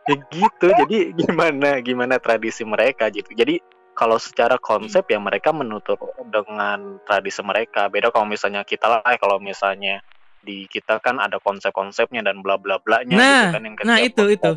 [0.03, 3.31] Ya gitu jadi gimana gimana tradisi mereka gitu.
[3.31, 3.59] Jadi
[3.93, 5.95] kalau secara konsep ya mereka menutur
[6.27, 7.87] dengan tradisi mereka.
[7.87, 10.01] Beda kalau misalnya kita lah kalau misalnya
[10.43, 14.23] di kita kan ada konsep-konsepnya dan bla bla blanya Nah, gitu kan yang Nah itu
[14.27, 14.51] itu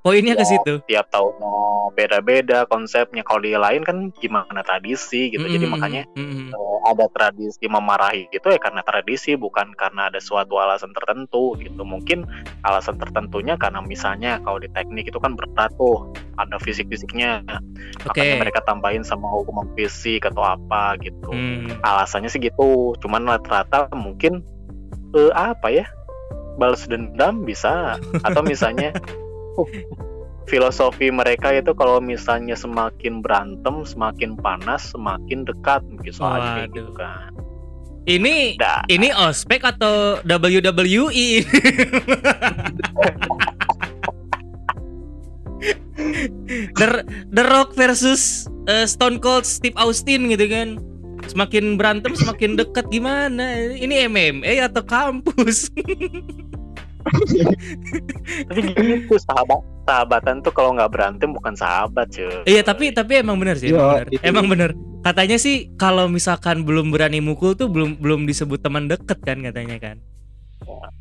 [0.00, 0.80] poinnya ke situ.
[0.88, 1.52] tiap tahunnya
[1.92, 6.48] beda-beda konsepnya kalau di lain kan gimana tradisi gitu jadi Mm-mm, makanya mm-mm.
[6.54, 11.82] eh, ada tradisi memarahi gitu ya karena tradisi bukan karena ada suatu alasan tertentu gitu
[11.84, 12.24] mungkin
[12.64, 16.08] alasan tertentunya karena misalnya kalau di teknik itu kan berat tuh
[16.40, 18.08] ada fisik-fisiknya Oke.
[18.16, 21.68] makanya mereka tambahin sama hukuman fisik atau apa gitu Hmm.
[21.84, 24.40] alasannya sih gitu cuman rata-rata mungkin
[25.14, 25.86] eh, apa ya
[26.56, 29.28] balas dendam bisa atau misalnya uh,
[30.50, 36.92] filosofi mereka itu kalau misalnya semakin berantem semakin panas semakin dekat mungkin soalnya kayak gitu
[36.98, 37.30] kan
[38.08, 38.80] Ini Dah.
[38.88, 41.28] ini ospek atau WWE?
[46.80, 50.80] The, The Rock versus eh, Stone Cold Steve Austin gitu kan.
[51.28, 53.76] Semakin berantem semakin dekat gimana?
[53.76, 55.68] Ini MMA atau kampus?
[58.46, 62.24] tapi gitu sahabat sahabatan tuh kalau nggak berantem bukan sahabat cuy.
[62.44, 64.06] Iya tapi tapi emang bener sih, Iya, emang bener.
[64.08, 64.70] itu- Emang bener.
[65.00, 69.76] Katanya sih kalau misalkan belum berani mukul tuh belum belum disebut teman deket kan katanya
[69.80, 69.96] kan.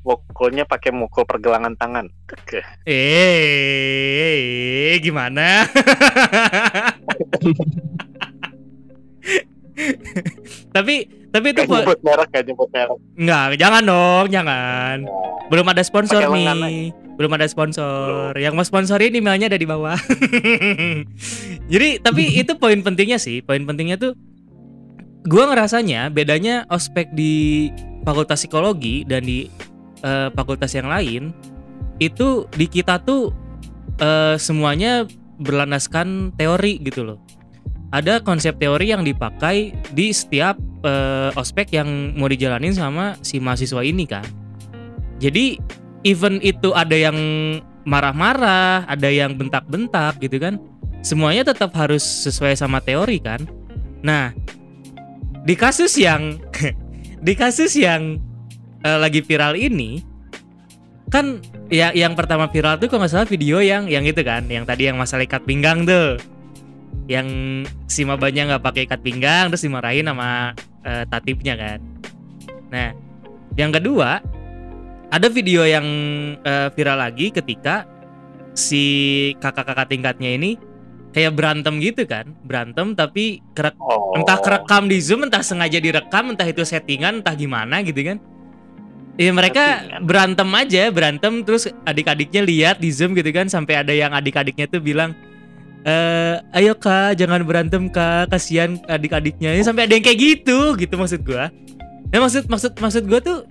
[0.01, 2.07] Mukulnya pakai mukul pergelangan tangan.
[2.31, 2.63] Oke.
[2.87, 3.75] Eh,
[4.97, 5.67] gimana?
[10.71, 12.99] tapi tapi itu po- nyebut merek kayak nyebut merek.
[13.13, 14.97] Enggak, jangan dong, jangan.
[15.49, 16.89] Belum ada sponsor lengan nih.
[17.19, 18.31] Belum ada sponsor.
[18.33, 19.99] Yang mau sponsorin emailnya ada di bawah.
[21.73, 23.43] Jadi, tapi itu poin pentingnya sih.
[23.43, 24.15] Poin pentingnya tuh
[25.27, 27.67] gua ngerasanya bedanya ospek di
[28.07, 29.51] Fakultas Psikologi dan di
[30.01, 31.35] eh, fakultas yang lain
[31.99, 33.35] itu di kita tuh
[33.99, 35.05] eh, semuanya
[35.37, 37.19] berlandaskan teori gitu loh.
[37.89, 43.81] Ada konsep teori yang dipakai di setiap eh, ospek yang mau dijalanin sama si mahasiswa
[43.81, 44.25] ini kan.
[45.17, 45.57] Jadi
[46.05, 47.17] even itu ada yang
[47.83, 50.61] marah-marah, ada yang bentak-bentak gitu kan.
[51.01, 53.41] Semuanya tetap harus sesuai sama teori kan.
[54.05, 54.31] Nah,
[55.43, 56.37] di kasus yang
[57.25, 58.21] di kasus yang
[58.85, 60.05] eh, lagi viral ini
[61.09, 61.41] kan
[61.73, 64.85] ya yang pertama viral tuh kalau nggak salah video yang yang itu kan, yang tadi
[64.85, 66.21] yang masalah ikat pinggang tuh
[67.09, 67.27] yang
[67.89, 70.53] si mabanya nggak pakai ikat pinggang terus dimarahin sama
[70.85, 71.79] eh, tatipnya kan.
[72.69, 72.93] Nah,
[73.57, 74.21] yang kedua
[75.09, 75.85] ada video yang
[76.45, 77.89] eh, viral lagi ketika
[78.53, 78.83] si
[79.41, 80.61] kakak-kakak tingkatnya ini
[81.09, 84.13] kayak berantem gitu kan, berantem tapi kerek, Oh.
[84.13, 88.21] entah kerekam di zoom, entah sengaja direkam, entah itu settingan, entah gimana gitu kan.
[89.17, 90.01] Ya mereka Settingan.
[90.05, 94.77] berantem aja, berantem terus adik-adiknya lihat di zoom gitu kan sampai ada yang adik-adiknya tuh
[94.79, 95.17] bilang
[95.87, 97.15] eh ayo kak.
[97.19, 98.31] Jangan berantem kak.
[98.31, 99.55] Kasihan adik-adiknya.
[99.55, 101.53] Ya, sampai ada yang kayak gitu gitu maksud gua.
[102.09, 103.45] Ya maksud maksud maksud gua tuh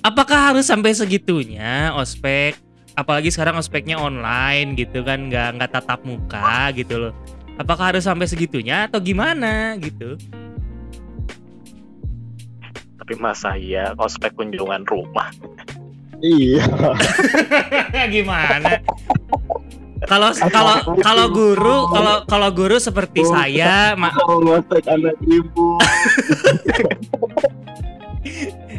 [0.00, 2.58] apakah harus sampai segitunya ospek?
[2.94, 7.12] Apalagi sekarang ospeknya online gitu kan nggak nggak tatap muka gitu loh.
[7.58, 10.18] Apakah harus sampai segitunya atau gimana gitu?
[12.98, 15.30] Tapi masa iya ospek kunjungan rumah.
[16.22, 16.64] Iya.
[18.14, 18.80] gimana
[20.04, 25.78] kalau kalau kalau guru kalau kalau guru seperti saya ma- Mau ngosek anak ibu.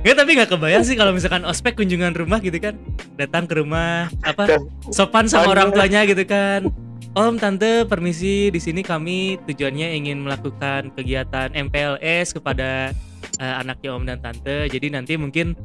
[0.05, 2.77] ya tapi nggak kebayang sih kalau misalkan ospek kunjungan rumah gitu kan.
[3.17, 6.69] Datang ke rumah apa sopan sama orang tuanya gitu kan.
[7.15, 12.91] Om tante permisi di sini kami tujuannya ingin melakukan kegiatan MPLS kepada
[13.39, 14.67] eh, anaknya Om dan tante.
[14.67, 15.55] Jadi nanti mungkin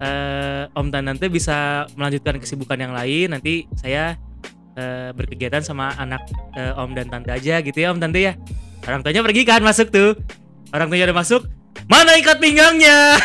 [0.00, 3.36] eh, Om dan tante bisa melanjutkan kesibukan yang lain.
[3.36, 4.16] Nanti saya
[4.78, 6.22] eh, berkegiatan sama anak
[6.54, 8.34] eh, Om dan tante aja gitu ya Om tante ya.
[8.84, 10.18] Orang tuanya pergi kan masuk tuh.
[10.74, 11.42] Orang tuanya udah masuk
[11.90, 13.14] mana ikat pinggangnya?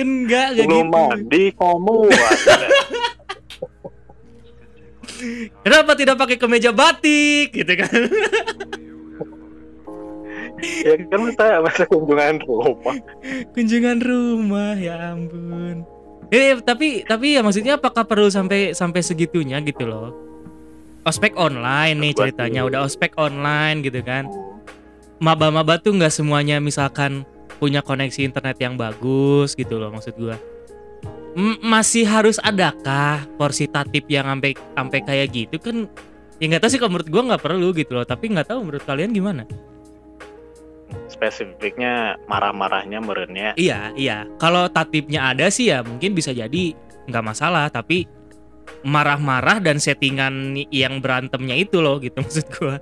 [0.00, 0.92] Enggak enggak Belum gitu.
[0.92, 1.98] mandi kamu.
[5.64, 7.92] kenapa tidak pakai kemeja batik gitu kan
[10.62, 12.96] ya kan masa masa kunjungan rumah.
[13.56, 15.84] kunjungan rumah ya ampun.
[16.30, 20.14] Eh tapi tapi ya maksudnya apakah perlu sampai sampai segitunya gitu loh?
[21.02, 24.28] Ospek online nih ceritanya udah ospek online gitu kan.
[25.20, 27.26] Maba-maba tuh nggak semuanya misalkan
[27.58, 30.38] punya koneksi internet yang bagus gitu loh maksud gua.
[31.34, 35.56] M- masih harus adakah porsi tatip yang sampai sampai kayak gitu?
[35.58, 35.90] Kan
[36.40, 38.84] ya nggak tahu sih kalau menurut gua nggak perlu gitu loh tapi nggak tahu menurut
[38.88, 39.44] kalian gimana
[41.10, 43.50] Spesifiknya marah-marahnya merennya.
[43.58, 44.30] Iya, iya.
[44.38, 46.72] Kalau tatipnya ada sih ya mungkin bisa jadi
[47.10, 48.06] nggak masalah, tapi
[48.86, 52.78] marah-marah dan settingan yang berantemnya itu loh gitu maksud gua.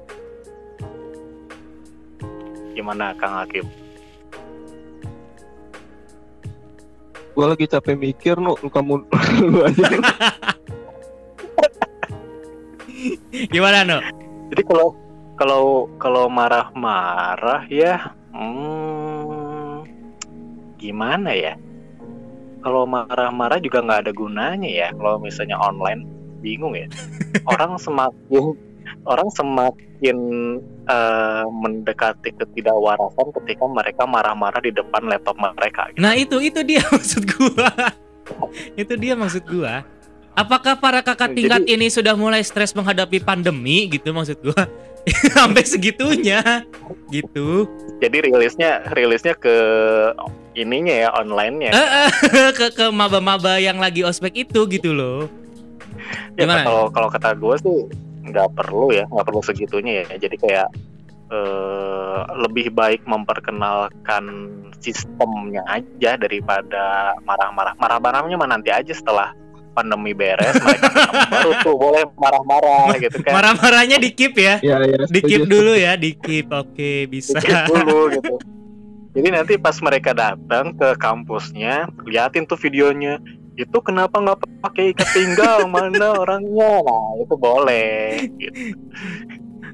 [2.76, 3.66] Gimana Kang Hakim?
[7.34, 9.06] Gue lagi capek mikir nu lu kamu
[9.50, 9.86] lu aja.
[13.50, 13.98] Gimana no?
[14.50, 14.88] Jadi kalau
[15.38, 15.64] kalau
[16.02, 19.76] kalau marah-marah ya, hmm,
[20.78, 21.54] gimana ya?
[22.62, 24.88] Kalau marah-marah juga nggak ada gunanya ya.
[24.94, 26.06] Kalau misalnya online,
[26.42, 26.86] bingung ya.
[27.52, 28.54] orang semakin
[29.04, 30.18] orang semakin
[30.88, 35.92] eh, mendekati ketidakwarasan ketika mereka marah-marah di depan laptop mereka.
[35.92, 36.00] gitu.
[36.00, 37.70] Nah itu itu dia maksud gua.
[38.76, 39.84] itu dia maksud gua.
[40.38, 44.70] Apakah para kakak tingkat ini sudah mulai stres menghadapi pandemi gitu maksud gua?
[45.34, 46.62] Sampai segitunya
[47.10, 47.66] gitu.
[47.98, 49.56] Jadi rilisnya rilisnya ke
[50.54, 51.74] ininya ya online-nya.
[51.74, 55.26] Eh, eh, ke ke maba-maba yang lagi ospek itu gitu loh.
[56.38, 56.62] Ya Gimana?
[56.62, 57.78] kalau kalau kata gue sih
[58.30, 60.22] nggak perlu ya, nggak perlu segitunya ya.
[60.22, 60.68] Jadi kayak
[61.34, 67.74] eh, lebih baik memperkenalkan sistemnya aja daripada marah-marah.
[67.74, 69.34] Marah-marahnya mah nanti aja setelah
[69.78, 70.90] pandemi beres mereka
[71.30, 73.38] baru tuh boleh marah-marah gitu kan.
[73.38, 74.58] Marah-marahnya di keep ya.
[74.58, 75.54] Ya, ya, Di keep setuju.
[75.54, 76.50] dulu ya, di keep.
[76.50, 77.38] Oke, bisa.
[77.38, 78.34] Dikit dulu gitu.
[79.14, 83.22] Jadi nanti pas mereka datang ke kampusnya, liatin tuh videonya.
[83.54, 85.70] Itu kenapa nggak pakai ikat pinggang?
[85.70, 86.82] Mana orangnya?
[86.82, 88.26] Nah itu boleh.
[88.34, 88.74] Gitu.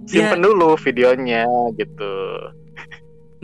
[0.04, 1.48] Simpen dulu videonya
[1.80, 2.14] gitu.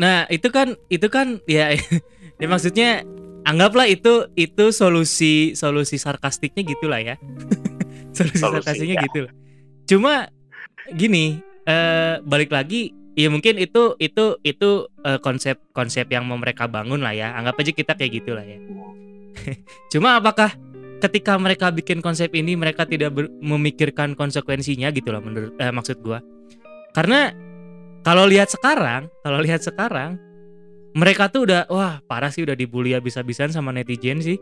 [0.01, 1.77] Nah, itu kan itu kan ya,
[2.41, 3.05] ya maksudnya
[3.47, 7.17] anggaplah itu itu solusi solusi sarkastiknya gitulah ya.
[8.17, 9.05] solusi, Solusi, sarkastiknya ya.
[9.09, 9.33] gitu lah.
[9.87, 10.13] Cuma
[10.95, 14.71] gini, eh balik lagi ya mungkin itu itu itu
[15.05, 17.35] eh, konsep konsep yang mau mereka bangun lah ya.
[17.37, 18.59] Anggap aja kita kayak gitulah ya.
[19.93, 20.55] Cuma apakah
[21.01, 26.01] ketika mereka bikin konsep ini mereka tidak ber- memikirkan konsekuensinya gitu loh menurut eh, maksud
[26.05, 26.21] gua.
[26.93, 27.33] Karena
[28.01, 30.17] kalau lihat sekarang, kalau lihat sekarang
[30.93, 34.39] mereka tuh udah wah parah sih udah dibully habis-habisan sama netizen sih.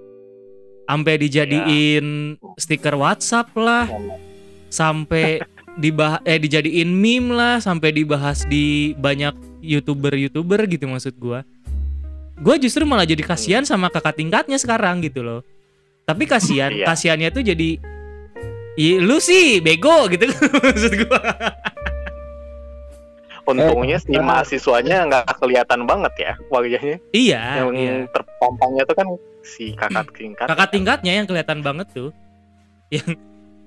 [0.88, 3.84] Sampai dijadiin stiker WhatsApp lah,
[4.72, 5.44] sampai
[5.76, 11.44] dibah eh dijadiin meme lah, sampai dibahas di banyak YouTuber-YouTuber gitu maksud gua.
[12.40, 15.44] Gua justru malah jadi kasihan sama kakak tingkatnya sekarang gitu loh.
[16.08, 16.88] Tapi kasihan, Iya.
[16.88, 17.76] kasihannya tuh jadi
[19.04, 20.24] lu sih bego gitu
[20.64, 21.20] maksud gua.
[23.48, 26.96] Untungnya si Eh, mahasiswanya nggak kelihatan banget ya wajahnya.
[27.10, 27.92] Iya, yang iya.
[28.06, 29.08] terpampangnya tuh kan
[29.40, 30.44] si kakak tingkat.
[30.44, 32.12] kakak tingkatnya yang kelihatan banget tuh
[32.88, 33.08] yang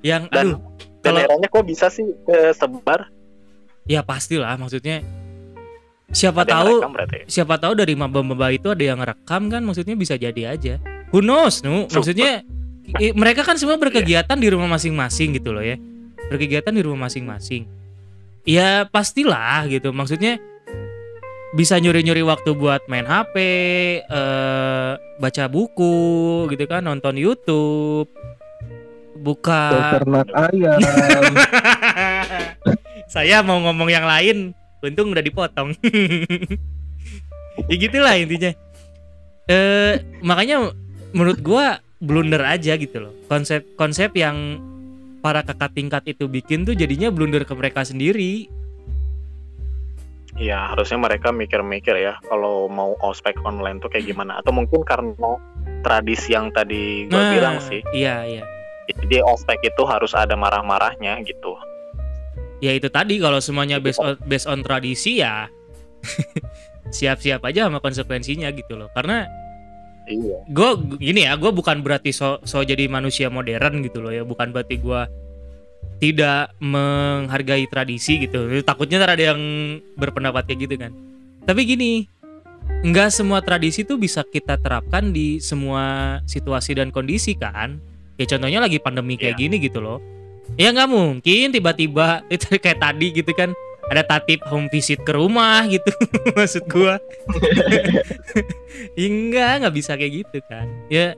[0.01, 0.59] yang Dan- aduh
[1.01, 3.09] Dan kalau herannya kok bisa sih kesebar?
[3.83, 5.01] ya pastilah maksudnya
[6.07, 7.25] siapa Ada tahu rekam ya?
[7.25, 10.77] siapa tahu dari maba-maba itu ada yang rekam kan maksudnya bisa jadi aja
[11.09, 12.45] who knows nu maksudnya
[12.95, 15.81] i- mereka kan semua berkegiatan di rumah masing-masing gitu loh ya
[16.27, 17.65] berkegiatan di rumah masing-masing
[18.47, 19.93] ya pastilah gitu.
[19.93, 20.41] Maksudnya
[21.51, 23.35] bisa nyuri-nyuri waktu buat main HP,
[24.07, 28.07] eh, baca buku gitu kan, nonton YouTube,
[29.19, 30.79] buka Ternak ayam.
[33.13, 35.77] saya mau ngomong yang lain untung udah dipotong.
[37.67, 38.55] Ya gitulah intinya.
[39.45, 40.71] Eh makanya
[41.11, 43.13] menurut gua blunder aja gitu loh.
[43.27, 44.57] Konsep konsep yang
[45.21, 48.49] para kakak tingkat itu bikin tuh jadinya blunder ke mereka sendiri
[50.31, 54.39] Iya, harusnya mereka mikir-mikir ya kalau mau ospek online tuh kayak gimana.
[54.39, 55.11] Atau mungkin karena
[55.83, 57.83] tradisi yang tadi gue Nah, bilang sih.
[57.91, 58.43] iya iya
[58.87, 61.55] Jadi ospek itu harus ada marah-marahnya gitu.
[62.61, 65.49] ya itu tadi kalau semuanya based on, based on tradisi ya
[66.95, 69.25] siap-siap aja sama konsekuensinya gitu loh karena
[70.09, 70.37] Iya.
[70.49, 74.23] gue gini ya gue bukan berarti so, so jadi manusia modern gitu loh ya.
[74.25, 75.01] Bukan berarti gue
[76.01, 78.49] tidak menghargai tradisi gitu.
[78.65, 79.41] Takutnya ntar ada yang
[79.95, 80.91] berpendapat kayak gitu kan.
[81.45, 81.91] Tapi gini
[82.81, 87.77] nggak semua tradisi tuh bisa kita terapkan di semua situasi dan kondisi kan.
[88.17, 89.41] Ya contohnya lagi pandemi kayak Iya.
[89.45, 90.01] gini gitu loh.
[90.57, 93.53] Ya nggak mungkin tiba-tiba itu kayak tadi gitu kan
[93.91, 95.91] ada tatip home visit ke rumah gitu
[96.39, 96.95] maksud gua
[98.95, 100.67] Ya enggak, nggak bisa kayak gitu kan.
[100.87, 101.15] Ya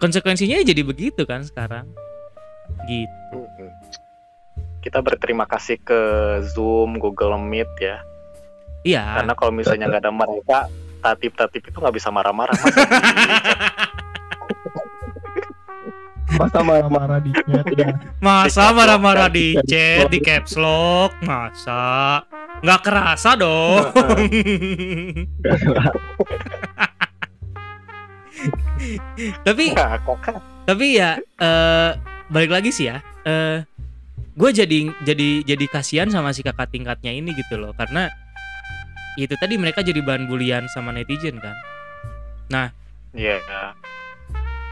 [0.00, 1.86] konsekuensinya ya jadi begitu kan sekarang.
[2.88, 3.38] Gitu.
[4.82, 6.00] Kita berterima kasih ke
[6.42, 8.02] Zoom, Google Meet ya.
[8.82, 9.22] Iya.
[9.22, 10.58] Karena kalau misalnya nggak ada mereka,
[11.02, 12.58] tatip-tatip itu nggak bisa marah-marah.
[16.32, 17.88] Masa marah-marah di chat ya.
[18.18, 19.66] Masa Di marah-marah caps di lock.
[19.68, 21.82] chat, di caps lock, masa
[22.62, 23.84] nggak kerasa dong.
[29.46, 29.64] Tapi
[30.62, 31.90] tapi ya eh
[32.26, 33.62] balik lagi sih ya eh
[34.32, 38.08] gue jadi jadi jadi kasihan sama si kakak tingkatnya ini gitu loh karena
[39.14, 41.54] itu tadi mereka jadi bahan bulian sama netizen kan
[43.12, 43.36] Iya.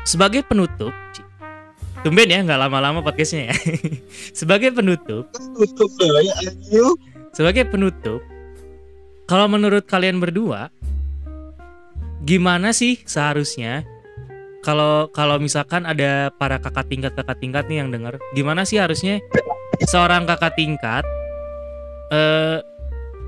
[0.03, 0.97] sebagai penutup.
[2.01, 3.57] Tumben ya nggak lama-lama podcastnya ya.
[4.39, 5.29] Sebagai penutup.
[7.37, 8.21] Sebagai penutup
[9.31, 10.75] kalau menurut kalian berdua
[12.27, 13.87] gimana sih seharusnya
[14.67, 19.23] kalau kalau misalkan ada para kakak tingkat kakak tingkat nih yang dengar gimana sih harusnya
[19.87, 21.07] seorang kakak tingkat
[22.11, 22.59] eh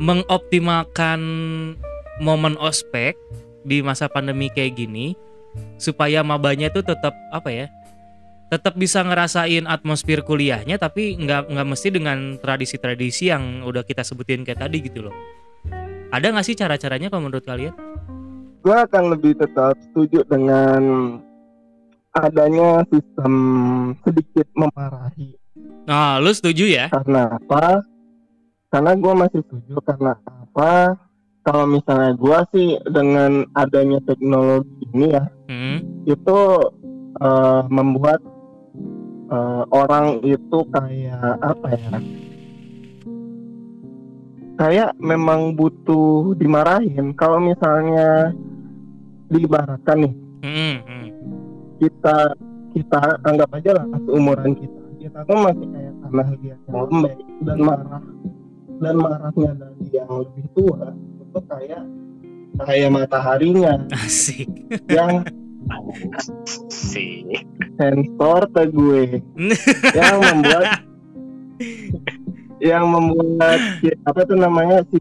[0.03, 1.21] mengoptimalkan
[2.19, 3.15] momen ospek
[3.63, 5.15] di masa pandemi kayak gini
[5.79, 7.67] supaya mabanya tuh tetap apa ya
[8.53, 14.45] tetap bisa ngerasain atmosfer kuliahnya tapi nggak nggak mesti dengan tradisi-tradisi yang udah kita sebutin
[14.45, 15.15] kayak tadi gitu loh
[16.13, 17.73] ada nggak sih cara-caranya kalau menurut kalian
[18.63, 20.83] Gue akan lebih tetap setuju dengan
[22.13, 23.33] adanya sistem
[24.05, 25.35] sedikit memarahi.
[25.83, 27.81] nah lu setuju ya Karena apa?
[28.69, 30.97] karena gue masih setuju karena apa
[31.43, 35.81] kalau misalnya gue sih dengan adanya teknologi ini ya Hmm.
[36.05, 36.39] itu
[37.15, 38.21] eh, membuat
[39.33, 41.97] eh, orang itu kayak apa ya
[44.61, 48.31] kayak memang butuh dimarahin kalau misalnya
[49.33, 50.83] diibaratkan nih Hmm.
[50.83, 51.07] Hmm.
[51.79, 52.35] kita
[52.75, 57.59] kita anggap aja lah seumuran kita kita tuh masih kayak tanah liat yang lembek dan
[57.63, 58.03] marah
[58.83, 61.83] dan marahnya dari yang lebih tua itu kayak
[62.67, 64.51] kayak mataharinya Asik.
[64.91, 65.23] yang
[66.91, 67.23] sih
[67.75, 69.03] sensor ke gue
[69.99, 70.67] yang membuat
[72.59, 73.61] yang membuat
[74.05, 74.99] apa tuh namanya si,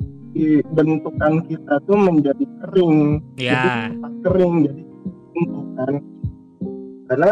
[0.72, 3.92] bentukan kita tuh menjadi kering jadi Ya.
[3.92, 4.82] cepat kering jadi
[5.32, 5.94] bentukan
[7.06, 7.32] karena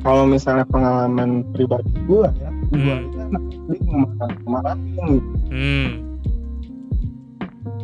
[0.00, 3.04] kalau misalnya pengalaman pribadi gue ya gue Hmm.
[3.04, 5.12] itu anak SD ngemarah marahin
[5.46, 5.88] Hmm.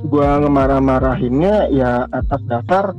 [0.03, 2.91] gue ngemarah-marahinnya ya atas dasar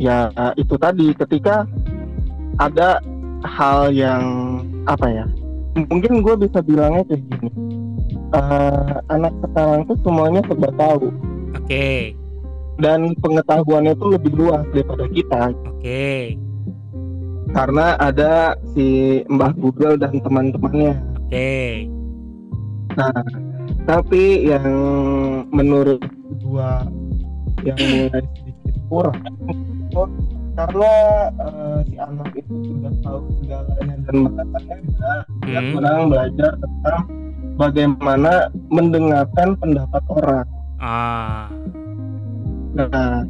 [0.00, 1.68] ya itu tadi ketika
[2.56, 3.04] ada
[3.44, 4.24] hal yang
[4.88, 5.26] apa ya
[5.76, 7.50] mungkin gue bisa bilangnya kayak gini
[8.30, 11.10] Eh, anak sekarang tuh semuanya serba tahu
[11.50, 12.14] Oke.
[12.78, 16.38] dan pengetahuannya itu lebih luas daripada kita Oke.
[17.50, 20.94] karena ada si Mbah Google dan teman-temannya
[21.26, 21.90] Oke.
[22.94, 23.18] Nah,
[23.82, 24.70] tapi yang
[25.50, 25.98] menurut
[26.38, 26.86] gua
[27.66, 29.18] yang mulai sedikit kurang
[29.90, 30.02] itu
[30.54, 30.92] karena
[31.34, 34.78] eh, si anak itu sudah tahu segalanya dan mengatakan
[35.42, 35.72] dia Hmm.
[35.74, 37.00] kurang belajar tentang
[37.58, 38.32] bagaimana
[38.70, 40.48] mendengarkan pendapat orang.
[40.80, 41.50] Ah.
[42.70, 43.26] Nah,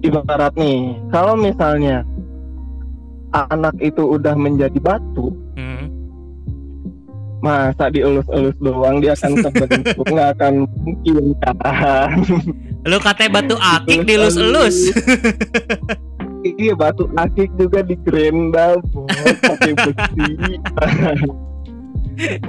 [0.00, 2.06] ibarat nih, kalau misalnya
[3.34, 5.34] anak itu udah menjadi batu.
[7.44, 12.08] Masa dielus-elus doang dia akan terbentuk nggak akan mungkin kan?
[12.88, 14.96] Lu kate batu akik dilus-elus.
[16.56, 18.80] iya batu akik juga di gerenda
[19.44, 20.28] pakai besi.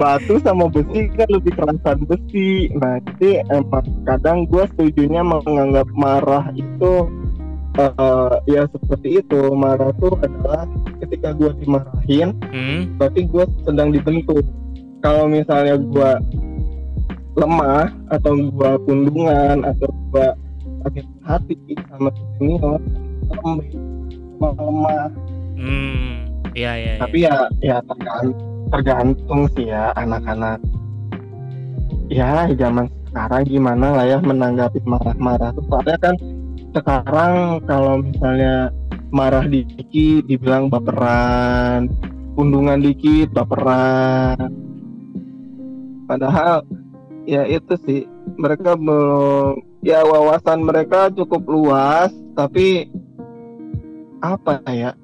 [0.00, 2.72] Batu sama besi kan lebih kerasan besi.
[2.80, 7.04] Nah jadi emang kadang gue setujunya menganggap marah itu
[7.76, 9.40] eh, ya seperti itu.
[9.52, 10.64] Marah tuh adalah
[11.04, 12.96] ketika gue dimarahin Hmm.
[12.96, 14.44] berarti gue sedang dibentuk
[15.06, 16.12] kalau misalnya gue
[17.38, 20.28] lemah atau gue kundungan atau gue
[20.82, 21.54] sakit hati
[21.86, 22.82] sama senior
[23.30, 23.70] lembek
[24.42, 25.06] lemah
[25.56, 26.28] Hmm.
[26.52, 26.92] Iya, iya.
[26.92, 26.94] iya.
[27.00, 28.36] tapi ya ya tergantung,
[28.68, 30.60] tergantung sih ya anak-anak
[32.12, 36.14] ya zaman sekarang gimana lah ya menanggapi marah-marah tuh soalnya kan
[36.76, 38.68] sekarang kalau misalnya
[39.08, 41.88] marah dikit dibilang baperan
[42.36, 44.52] kundungan dikit baperan
[46.06, 46.62] padahal
[47.22, 48.00] ya itu sih
[48.34, 52.86] mereka belum ya wawasan mereka cukup luas tapi
[54.18, 54.94] apa ya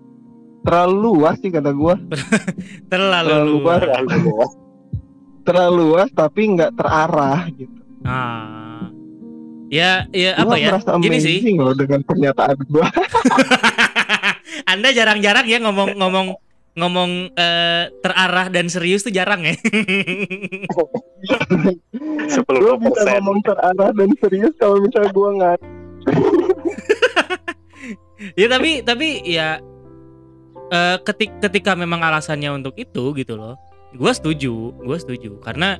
[0.62, 1.98] terlalu luas sih kata gua
[2.90, 3.82] Terlalu terlalu luas.
[4.22, 4.52] luas.
[5.46, 8.90] terlalu luas tapi nggak terarah gitu Ah.
[9.68, 10.74] Ya, ya Gua apa ya?
[10.98, 11.38] Gini sih.
[11.54, 12.86] loh dengan pernyataan gua
[14.72, 16.34] Anda jarang-jarang ya ngomong-ngomong
[16.72, 19.52] ngomong eh, terarah dan serius tuh jarang ya.
[20.72, 20.88] gua
[21.20, 25.58] bisa 10% ngomong terarah dan serius kalau misalnya gua nggak
[28.40, 29.60] ya tapi tapi ya
[30.72, 33.60] eh, ketik ketika memang alasannya untuk itu gitu loh.
[33.92, 35.76] Gua setuju, gua setuju karena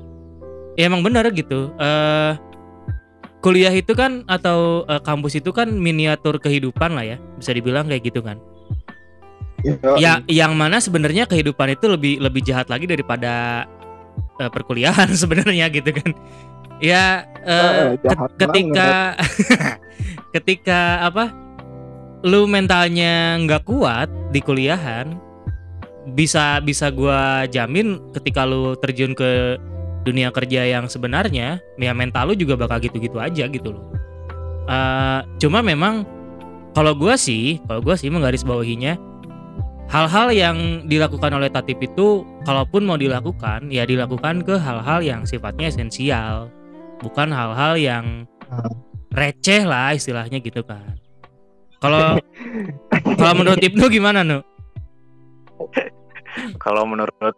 [0.77, 1.73] ya emang benar gitu.
[1.81, 2.33] Eh
[3.41, 8.13] kuliah itu kan atau eh, kampus itu kan miniatur kehidupan lah ya, bisa dibilang kayak
[8.13, 8.37] gitu kan.
[9.95, 13.65] Ya yang mana sebenarnya kehidupan itu lebih lebih jahat lagi daripada
[14.39, 16.11] eh, perkuliahan sebenarnya gitu kan.
[16.83, 17.23] Ya
[18.03, 18.91] jahat ket- ketika
[20.35, 21.31] ketika apa
[22.23, 25.15] lu mentalnya nggak kuat di kuliahan
[26.15, 29.55] bisa bisa gua jamin ketika lu terjun ke
[30.03, 33.85] dunia kerja yang sebenarnya ya mental lu juga bakal gitu-gitu aja gitu loh.
[34.67, 36.03] Eh, cuma memang
[36.75, 39.12] kalau gua sih kalau gua sih menggarisbawahinya
[39.89, 40.57] hal-hal yang
[40.87, 46.51] dilakukan oleh Tatip itu kalaupun mau dilakukan ya dilakukan ke hal-hal yang sifatnya esensial.
[47.03, 48.05] Bukan hal-hal yang
[48.53, 48.69] Hmm.
[49.15, 50.93] receh lah istilahnya gitu kan.
[51.81, 52.21] Kalau
[53.17, 54.45] kalau menurut Ibnu gimana nu?
[56.61, 57.35] Kalau menurut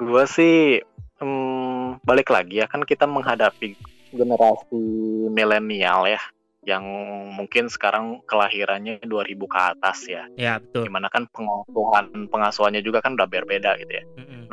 [0.00, 0.80] gua sih
[1.20, 3.76] hmm, balik lagi ya kan kita menghadapi
[4.12, 4.80] generasi
[5.32, 6.20] milenial ya
[6.66, 6.82] yang
[7.30, 10.26] mungkin sekarang kelahirannya 2000 ke atas ya.
[10.34, 14.04] ya betul Di mana kan pengasuhan pengasuhannya juga kan udah berbeda gitu ya.
[14.18, 14.50] Mm-mm.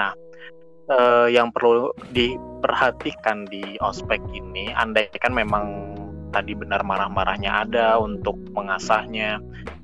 [0.93, 5.97] eh, yang perlu diperhatikan di ospek ini andai kan memang
[6.29, 9.37] tadi benar marah-marahnya ada untuk mengasahnya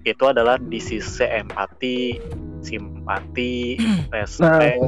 [0.05, 2.17] itu adalah di sisi empati
[2.59, 3.77] simpati
[4.11, 4.81] respect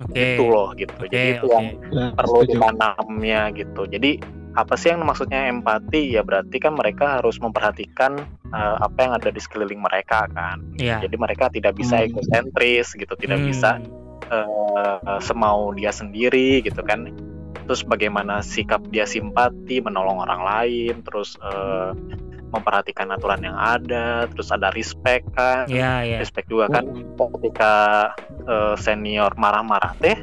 [0.00, 0.16] Oke.
[0.16, 2.52] itu loh gitu Oke, jadi itu yang Ya, perlu setuju.
[2.60, 4.10] ditanamnya gitu jadi
[4.58, 8.18] apa sih yang maksudnya empati ya berarti kan mereka harus memperhatikan
[8.50, 10.98] eh, apa yang ada di sekeliling mereka kan Iya.
[11.06, 12.10] jadi mereka tidak bisa Hmm.
[12.10, 13.48] egosentris gitu tidak Hmm.
[13.48, 13.70] bisa
[14.28, 17.08] eh, semau dia sendiri gitu kan
[17.64, 21.90] terus bagaimana sikap dia simpati menolong orang lain terus eh,
[22.48, 26.18] memperhatikan aturan yang ada terus ada respect kan Iya, iya.
[26.18, 26.84] respect juga kan
[27.40, 27.72] ketika
[28.48, 30.16] eh, senior marah-marah teh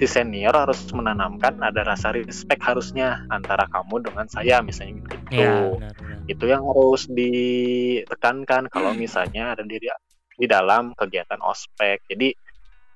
[0.00, 5.76] si senior harus menanamkan ada rasa respect harusnya antara kamu dengan saya misalnya gitu Iya,
[5.76, 6.18] benar, benar.
[6.24, 9.76] itu yang harus ditekankan kalau misalnya ada di
[10.40, 12.32] di dalam kegiatan ospek jadi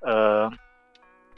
[0.01, 0.47] eh,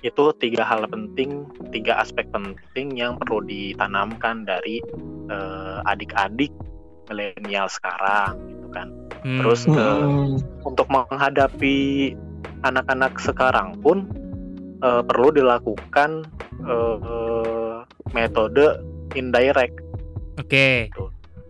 [0.08, 1.44] itu tiga hal penting
[1.76, 4.80] tiga aspek penting yang perlu ditanamkan dari
[5.28, 6.56] eh, adik-adik
[7.12, 8.88] milenial sekarang gitu kan
[9.26, 9.42] Hmm.
[9.42, 10.38] Terus, eh, Hmm.
[10.62, 12.14] untuk menghadapi
[12.62, 14.06] anak-anak sekarang pun
[14.84, 16.26] eh, perlu dilakukan
[16.66, 17.78] eh,
[18.14, 18.82] metode
[19.16, 19.88] indirect
[20.38, 20.94] Oke.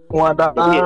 [0.08, 0.56] Wadaw.
[0.56, 0.80] Jadi,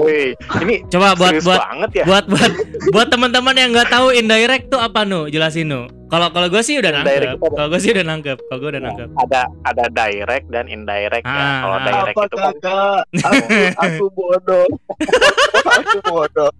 [0.00, 0.28] wih,
[0.64, 2.52] ini Coba buat buat banget ya buat buat
[2.88, 6.80] buat teman-teman yang nggak tahu indirect tuh apa nu jelasin nu kalau kalau gue sih
[6.80, 10.72] udah nangkep kalau gue sih udah nangkep kalau gue udah nangkep ada ada direct dan
[10.72, 11.36] indirect ya.
[11.36, 11.84] Ah, Kalau ah.
[11.84, 12.54] direct Apa itu kan?
[13.12, 13.44] Aku,
[13.84, 14.66] aku bodoh.
[15.80, 16.50] aku bodoh.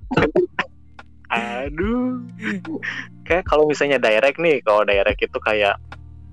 [1.33, 2.21] aduh.
[3.33, 5.81] Kayak kalau misalnya direct nih, kalau direct itu kayak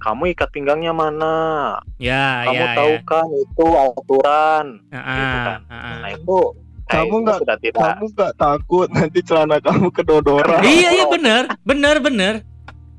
[0.03, 1.79] kamu ikat pinggangnya mana?
[1.95, 4.65] ya Kamu ya tahu ya kan itu aturan.
[4.91, 5.59] Ah, gitu kan.
[5.63, 5.97] ah, ah.
[6.03, 6.37] Nah, itu
[6.83, 7.41] kayak Kamu itu nggak-
[7.71, 10.59] Kamu nggak takut nanti celana kamu kedodoran?
[10.59, 12.33] iya iya bener bener bener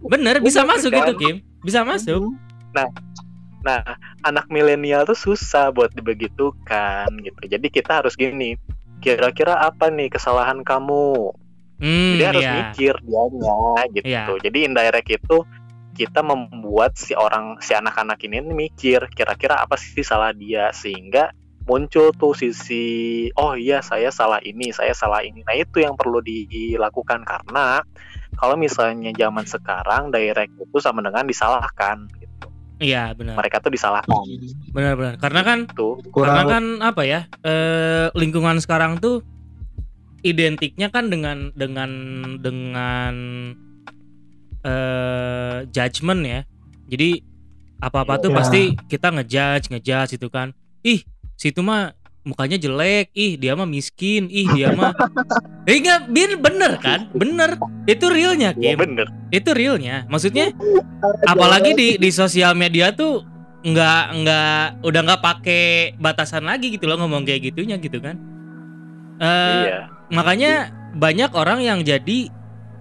[0.01, 0.99] bener bisa Bener, masuk kan?
[1.03, 2.33] gitu Kim bisa masuk
[3.61, 3.85] Nah,
[4.25, 7.41] anak milenial tuh susah buat dibegitukan gitu.
[7.45, 8.57] Jadi kita harus gini.
[9.05, 11.37] Kira-kira apa nih kesalahan kamu?
[11.81, 12.55] Hmm, Jadi harus iya.
[12.55, 13.59] mikir dianya
[13.97, 14.05] gitu.
[14.07, 14.25] Iya.
[14.45, 15.37] Jadi indirect itu
[15.97, 21.35] kita membuat si orang si anak-anak ini mikir kira-kira apa sih salah dia sehingga
[21.69, 25.45] muncul tuh sisi oh iya saya salah ini, saya salah ini.
[25.45, 27.85] Nah, itu yang perlu dilakukan karena
[28.41, 32.47] kalau misalnya zaman sekarang direct itu sama dengan disalahkan gitu.
[32.81, 34.17] iya benar Mereka tuh disalahkan
[34.73, 36.01] benar benar karena kan tuh.
[36.01, 39.21] karena Kurang kan apa ya eh, lingkungan sekarang tuh
[40.23, 41.91] identiknya kan dengan dengan
[42.39, 43.15] dengan
[44.61, 46.41] eh judgement ya.
[46.91, 47.23] Jadi
[47.81, 48.37] apa apa tuh Ya.
[48.37, 50.53] pasti kita ngejudge ngejudge itu kan.
[50.85, 51.01] Ih
[51.35, 54.93] situ mah mukanya jelek ih dia mah miskin ih dia mah
[55.69, 57.09] eh enggak bin bener kan?
[57.17, 57.57] Bener.
[57.89, 58.85] Itu realnya Ya Kim.
[58.85, 59.09] bener.
[59.33, 60.05] itu realnya.
[60.13, 60.53] Maksudnya
[61.25, 63.25] apalagi di di sosial media tuh
[63.61, 65.65] nggak nggak udah nggak pakai
[65.97, 68.17] batasan lagi gitu loh ngomong kayak gitunya gitu kan.
[69.21, 69.81] Eh, iya.
[70.11, 72.29] Makanya banyak orang yang jadi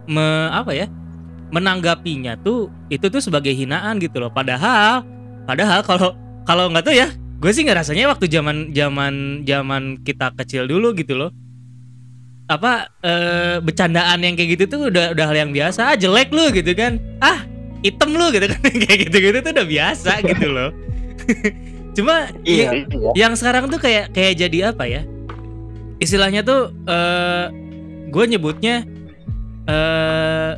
[0.09, 0.87] me, apa ya
[1.49, 4.29] menanggapinya tuh itu tuh sebagai hinaan gitu loh.
[4.29, 5.01] Padahal
[5.45, 6.13] padahal kalau
[6.45, 7.09] kalau nggak tuh ya
[7.39, 11.31] gue sih ngerasanya waktu zaman zaman zaman kita kecil dulu gitu loh.
[12.49, 15.93] Apa eh, bercandaan yang kayak gitu tuh udah udah hal yang biasa.
[15.93, 16.97] Ah jelek lu gitu kan.
[17.21, 17.45] Ah
[17.85, 18.59] hitam lu gitu kan.
[18.85, 20.69] Kayak gitu gitu tuh udah biasa gitu loh.
[21.97, 22.85] Cuma Iya.
[22.89, 23.11] Iya.
[23.17, 25.01] yang sekarang tuh kayak kayak jadi apa ya
[25.99, 27.45] istilahnya tuh eh
[28.09, 28.83] gue nyebutnya
[29.67, 30.51] eh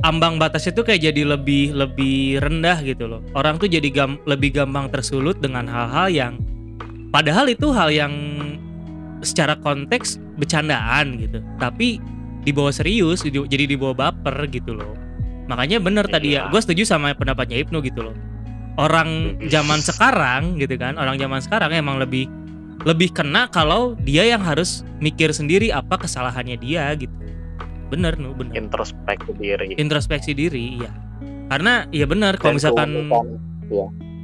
[0.00, 3.20] ambang batasnya tuh kayak jadi lebih lebih rendah gitu loh.
[3.36, 6.32] Orang tuh jadi gam- lebih gampang tersulut dengan hal-hal yang
[7.12, 8.14] padahal itu hal yang
[9.20, 11.44] secara konteks bercandaan gitu.
[11.60, 12.00] Tapi
[12.40, 14.96] dibawa serius di- jadi dibawa baper gitu loh.
[15.52, 16.48] Makanya bener tadi ya Iya.
[16.48, 18.16] gue setuju sama pendapatnya Ibnu gitu loh.
[18.80, 22.24] Orang zaman sekarang gitu kan orang zaman sekarang emang lebih
[22.88, 27.12] lebih kena kalau dia yang harus mikir sendiri apa kesalahannya dia gitu.
[27.92, 28.54] Bener nu bener.
[28.56, 29.76] Introspeksi diri.
[29.76, 30.90] introspeksi diri iya.
[31.50, 33.26] Karena ya bener kalau misalkan keunikan.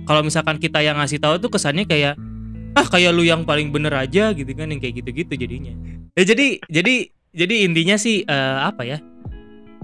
[0.06, 2.14] kalau misalkan kita yang ngasih tahu tuh kesannya kayak
[2.78, 5.74] ah kayak lu yang paling bener aja gitu kan yang kayak gitu-gitu jadinya.
[6.14, 6.94] Ya jadi jadi
[7.36, 8.98] jadi intinya sih eh, apa ya?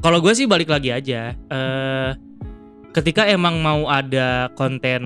[0.03, 2.11] Kalau gue sih balik lagi aja eh
[2.93, 5.03] ketika emang mau ada konten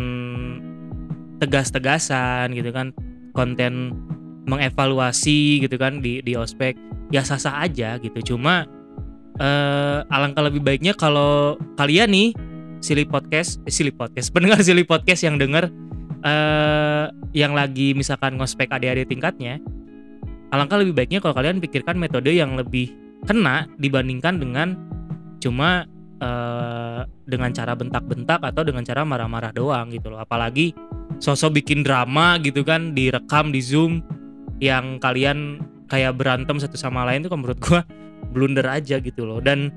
[1.38, 2.90] tegas-tegasan gitu kan
[3.36, 3.92] konten
[4.48, 6.78] mengevaluasi gitu kan di di ospek
[7.12, 8.34] ya sah-sah aja gitu.
[8.34, 8.64] Cuma
[9.36, 12.28] eh alangkah lebih baiknya kalau kalian nih
[12.80, 15.68] silly podcast eh, silly podcast pendengar silly podcast yang denger
[16.24, 17.06] eh
[17.36, 19.60] yang lagi misalkan ngospek adik-adik tingkatnya
[20.56, 22.96] alangkah lebih baiknya kalau kalian pikirkan metode yang lebih
[23.28, 24.68] kena dibandingkan dengan
[25.42, 25.84] cuma
[26.22, 30.22] eh, dengan cara bentak-bentak atau dengan cara marah-marah doang gitu loh.
[30.22, 30.72] Apalagi
[31.18, 34.04] sosok bikin drama gitu kan direkam di zoom
[34.60, 37.80] yang kalian kayak berantem satu sama lain tuh kan menurut gua
[38.32, 39.72] blunder aja gitu loh dan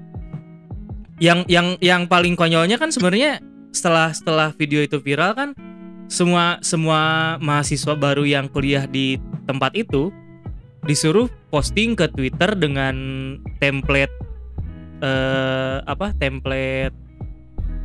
[1.19, 3.43] yang yang yang paling konyolnya kan sebenarnya
[3.75, 5.49] setelah setelah video itu viral kan
[6.09, 10.09] semua semua mahasiswa baru yang kuliah di tempat itu
[10.87, 12.95] disuruh posting ke Twitter dengan
[13.61, 14.15] template
[14.99, 16.95] eh apa template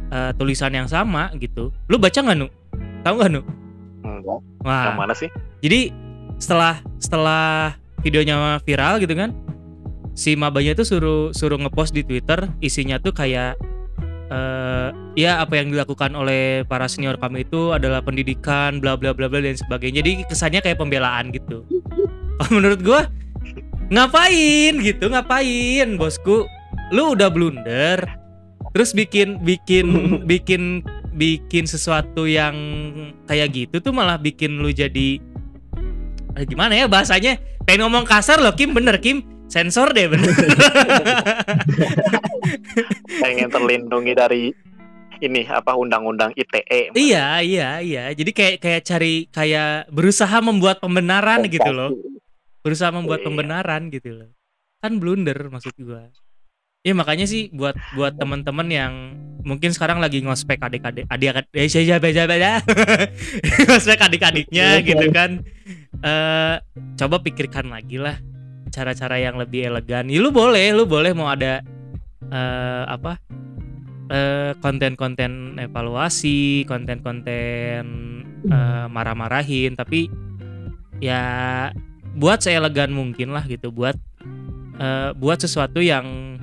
[0.08, 1.74] eh, tulisan yang sama gitu.
[1.90, 2.48] Lu baca nggak nu?
[3.04, 3.42] Tahu nggak nu?
[4.02, 4.40] Enggak.
[4.64, 4.84] Wah.
[4.88, 5.30] Yang mana sih?
[5.60, 5.80] Jadi
[6.40, 9.30] setelah setelah videonya viral gitu kan,
[10.16, 13.60] si mabanya tuh suruh suruh ngepost di Twitter isinya tuh kayak
[14.32, 14.88] eh
[15.20, 19.44] ya apa yang dilakukan oleh para senior kami itu adalah pendidikan bla bla bla bla
[19.44, 20.00] dan sebagainya.
[20.00, 21.60] Jadi kesannya kayak pembelaan gitu.
[22.40, 23.06] Kalau menurut gua
[23.92, 26.48] ngapain gitu, ngapain bosku?
[26.88, 28.24] Lu udah blunder
[28.74, 29.86] terus bikin bikin
[30.30, 30.82] bikin
[31.14, 32.54] bikin sesuatu yang
[33.24, 35.22] kayak gitu tuh malah bikin lu jadi
[36.34, 37.38] eh, gimana ya bahasanya?
[37.64, 38.74] Pengen ngomong kasar loh Kim.
[38.74, 39.22] Bener Kim.
[39.46, 40.34] Sensor deh bener.
[43.22, 44.42] Pengen terlindungi dari
[45.22, 46.90] ini apa undang-undang ITE.
[46.98, 48.04] iya iya iya.
[48.12, 51.94] Jadi kayak kayak cari kayak berusaha membuat pembenaran gitu loh.
[52.60, 53.26] Berusaha membuat Iya.
[53.30, 54.30] pembenaran gitu loh.
[54.82, 56.08] Kan blunder maksud gua
[56.84, 58.92] ya makanya sih buat buat teman-teman yang
[59.40, 62.52] mungkin sekarang lagi ngospek adik-adik adik adik ya beda beda
[63.68, 65.40] ngospek adik-adiknya Iya, gitu kan.
[66.04, 66.54] Eh
[67.00, 68.20] coba pikirkan lagi lah
[68.68, 70.12] cara-cara yang lebih elegan.
[70.12, 71.64] Ya lu boleh lu boleh mau ada
[72.28, 73.16] eh apa
[74.12, 77.84] eh konten-konten evaluasi konten-konten
[78.44, 80.12] eh, marah-marahin tapi
[81.00, 81.68] ya
[82.12, 83.96] buat seelegan mungkin lah gitu buat
[84.80, 86.33] eh, buat sesuatu yang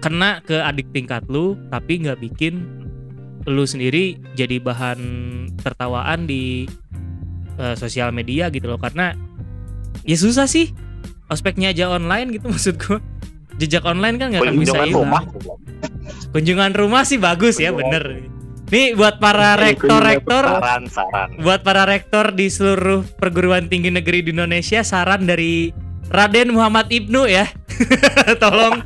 [0.00, 2.66] kena ke adik tingkat lu tapi nggak bikin
[3.46, 4.98] lu sendiri jadi bahan
[5.62, 6.66] tertawaan di
[7.56, 9.14] eh, sosial media gitu loh karena
[10.02, 10.74] ya susah sih
[11.30, 12.98] ospeknya aja online gitu maksud gua
[13.56, 15.22] jejak online kan nggak akan bisa hilang rumah.
[16.34, 17.80] kunjungan rumah sih bagus ya Kunjungan.
[17.80, 18.04] bener
[18.66, 21.28] nih buat para rektor-rektor Saran, saran.
[21.40, 25.70] buat para rektor di seluruh perguruan tinggi negeri di Indonesia saran dari
[26.10, 27.46] Raden Muhammad Ibnu ya
[28.42, 28.82] tolong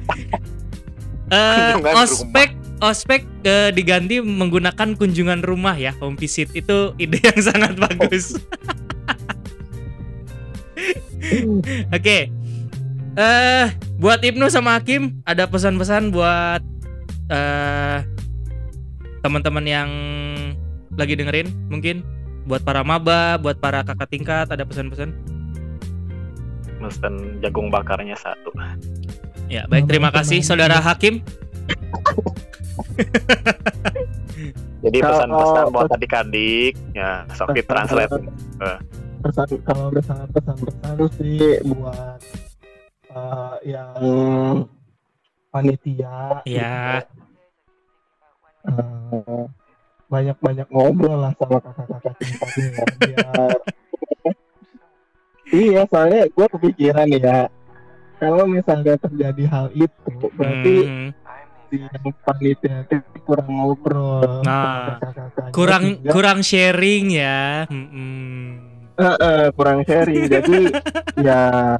[1.31, 2.51] Kunjungan ospek
[2.83, 5.95] ospek eh, diganti menggunakan kunjungan rumah ya.
[6.03, 8.35] Home visit itu ide yang sangat bagus.
[11.97, 12.33] Oke.
[13.15, 13.67] Eh
[14.01, 16.63] buat Ibnu sama Hakim ada pesan-pesan buat
[17.31, 18.03] eh
[19.21, 19.91] teman-teman yang
[20.97, 22.03] lagi dengerin mungkin?
[22.49, 25.13] Buat para maba, buat para kakak tingkat ada pesan-pesan?
[26.81, 28.49] Mesen jagung bakarnya satu.
[29.51, 31.27] Ya, baik terima kasih saudara Hakim.
[34.81, 38.15] Jadi pesan-pesan buat adik-adik ya sok di translate.
[39.21, 42.21] pesan kalau misalnya pesan-pesan sih buat
[43.13, 44.65] eh, yang
[45.53, 47.05] panitia Ya.
[47.05, 47.21] gitu.
[48.71, 49.45] Eh,
[50.09, 52.67] banyak-banyak ngobrol lah sama kakak-kakak tingkatnya
[53.03, 53.59] biar
[55.69, 57.51] iya soalnya gue kepikiran ya
[58.21, 61.09] kalau misalnya terjadi hal itu berarti Hmm,
[61.73, 61.81] si
[62.27, 65.01] panitia itu kurang ngobrol Nah,
[65.55, 67.65] kurang kurang sharing ya.
[69.01, 70.29] Eh, eh, kurang sharing.
[70.29, 70.69] Jadi
[71.27, 71.79] ya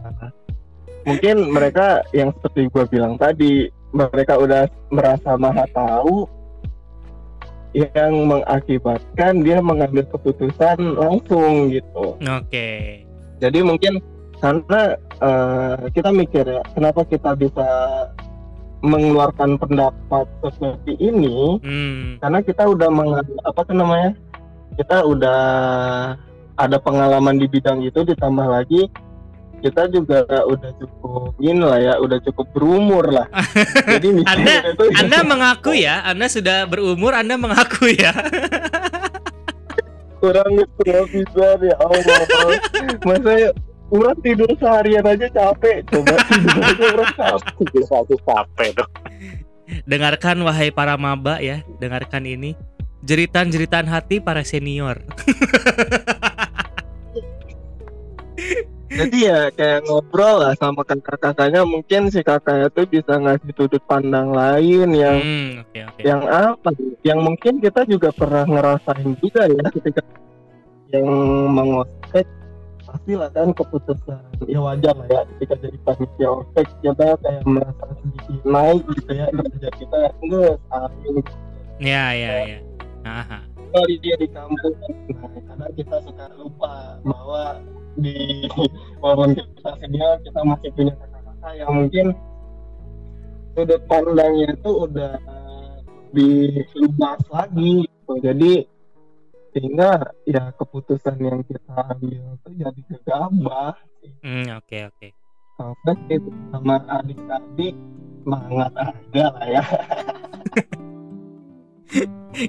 [1.05, 6.25] mungkin mereka yang seperti gua bilang tadi mereka udah merasa maha tahu
[7.75, 12.19] yang mengakibatkan dia mengambil keputusan langsung gitu.
[12.19, 13.05] Oke.
[13.41, 14.03] jadi mungkin
[14.41, 14.81] karena
[15.21, 17.69] eh, kita mikir ya kenapa kita bisa
[18.81, 22.17] mengeluarkan pendapat seperti ini Hmm.
[22.19, 23.13] karena kita udah meng,
[23.45, 24.17] apa tuh namanya
[24.81, 25.41] kita udah
[26.57, 28.89] ada pengalaman di bidang itu ditambah lagi
[29.61, 33.29] kita juga udah cukup ini lah ya udah cukup berumur lah
[34.01, 38.17] jadi mikirnya itu ya, Anda mengaku ya, Anda sudah berumur, Anda mengaku ya.
[40.21, 42.25] kurang kurang bisa ya Allah
[43.09, 43.33] masa
[43.91, 46.89] ya, orang tidur seharian aja capek coba tidur aja
[47.19, 48.89] capek Satu capek tuh.
[49.87, 52.55] Dengarkan wahai para maba ya, dengarkan ini.
[53.03, 55.03] Jeritan-jeritan hati para senior.
[58.91, 64.35] jadi ya kayak ngobrol lah sama kakak-kakaknya mungkin si kakaknya tuh bisa ngasih sudut pandang
[64.35, 66.01] lain yang Hmm, oke oke.
[66.03, 66.69] yang apa
[67.07, 70.03] yang mungkin kita juga pernah ngerasain juga ya ketika
[70.91, 71.07] yang
[71.55, 72.27] mengospek
[72.91, 78.43] pastilah kan keputusan ya wajar lah ya ketika jadi panitia ospek kita kayak merasa sedikit
[78.43, 81.23] naik gitu ya derajat kita enggak saat ini
[81.79, 82.59] ya ya ya
[83.07, 83.39] Aha.
[83.71, 84.75] kali dia di kampus
[85.15, 87.63] nah karena kita suka lupa bahwa
[87.95, 88.51] di
[89.03, 92.07] walaupun kita senior kita masih punya kakak-kakak yang mungkin
[93.55, 95.15] sudut pandangnya itu udah
[96.11, 98.13] luas lagi gitu.
[98.19, 98.53] jadi
[99.51, 103.75] sehingga ya keputusan yang kita ambil itu jadi gegabah
[104.23, 105.09] hmm oke okay, oke
[105.91, 106.15] okay.
[106.15, 107.75] itu sama adik-adik
[108.21, 109.63] semangat aja lah ya.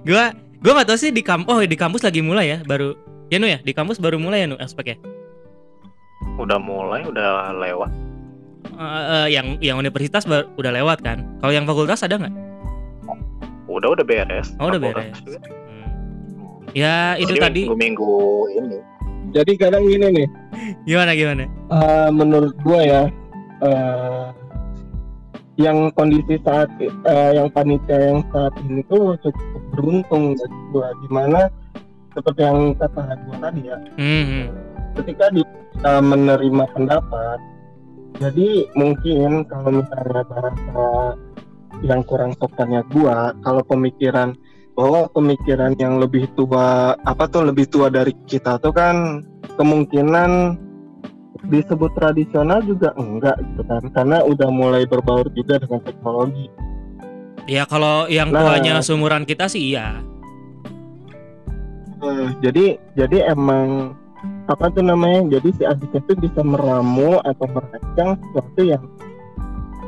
[0.08, 0.30] Gua
[0.62, 2.94] gua nggak tahu sih di kampus oh di kampus lagi mulai ya baru
[3.34, 3.60] ya nu ya?
[3.66, 4.98] Di kampus baru mulai ya nu aspek ya?
[6.38, 7.92] Udah mulai udah lewat.
[8.78, 11.26] Uh, uh, yang yang universitas baru, udah lewat kan?
[11.42, 12.36] Kalau yang fakultas ada nggak?
[13.66, 14.54] Udah udah beres.
[14.62, 15.18] Oh udah beres
[16.72, 18.16] Ya itu Jadi tadi minggu-minggu
[18.56, 18.78] ini.
[19.32, 20.28] Jadi kadang gini nih.
[20.88, 21.44] Gimana gimana?
[21.72, 23.04] Uh, menurut gua ya,
[23.64, 24.36] uh,
[25.60, 31.10] yang kondisi saat uh, yang panitia yang saat ini tuh cukup beruntung buat gua, di
[31.12, 31.42] mana
[32.12, 33.78] seperti yang kata gua tadi ya.
[33.96, 34.44] Mm-hmm.
[35.00, 37.40] Ketika kita menerima pendapat,
[38.20, 40.88] jadi mungkin kalau misalnya bahasa
[41.88, 44.36] yang kurang sopannya gua, kalau pemikiran
[44.76, 49.22] bahwa pemikiran yang lebih tua apa tuh lebih tua dari kita tuh kan
[49.60, 50.56] kemungkinan
[51.50, 56.48] disebut tradisional juga enggak gitu kan karena udah mulai berbaur juga dengan teknologi.
[57.50, 60.00] Ya kalau yang nah, tuanya seumuran kita sih iya.
[62.02, 63.98] Uh, jadi jadi emang
[64.46, 65.38] apa tuh namanya?
[65.40, 68.84] Jadi si adiknya tuh bisa meramu atau merancang sesuatu yang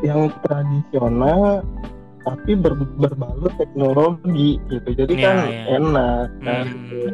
[0.01, 1.61] yang tradisional
[2.23, 5.63] tapi ber, berbalut teknologi gitu jadi ya, kan ya.
[5.79, 7.11] enak kan hmm.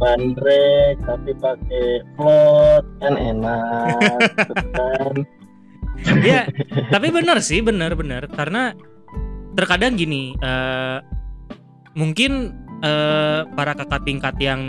[0.00, 5.14] bandrek tapi pakai float kan enak gitu kan
[6.24, 6.48] ya
[6.88, 8.72] tapi benar sih benar benar karena
[9.56, 11.04] terkadang gini uh,
[11.92, 14.62] mungkin uh, para kakak tingkat yang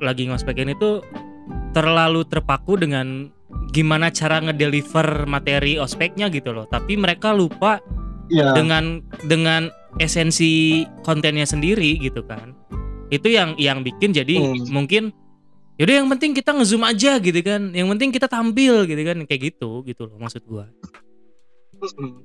[0.00, 1.04] lagi ngospekin itu
[1.76, 3.30] terlalu terpaku dengan
[3.70, 7.78] gimana cara ngedeliver materi ospeknya gitu loh tapi mereka lupa
[8.30, 8.54] yeah.
[8.54, 9.68] dengan dengan
[9.98, 12.54] esensi kontennya sendiri gitu kan
[13.10, 14.70] itu yang yang bikin jadi hmm.
[14.70, 15.10] mungkin
[15.80, 19.50] yaudah yang penting kita ngezoom aja gitu kan yang penting kita tampil gitu kan kayak
[19.50, 20.70] gitu gitu loh maksud gua
[21.82, 22.22] hmm.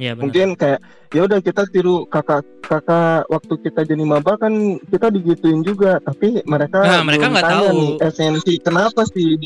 [0.00, 0.24] ya benar.
[0.24, 0.80] mungkin kayak
[1.12, 6.40] ya udah kita tiru kakak kakak waktu kita jadi maba kan kita digituin juga tapi
[6.48, 9.36] mereka nah, mereka nggak tahu nih, esensi kenapa sih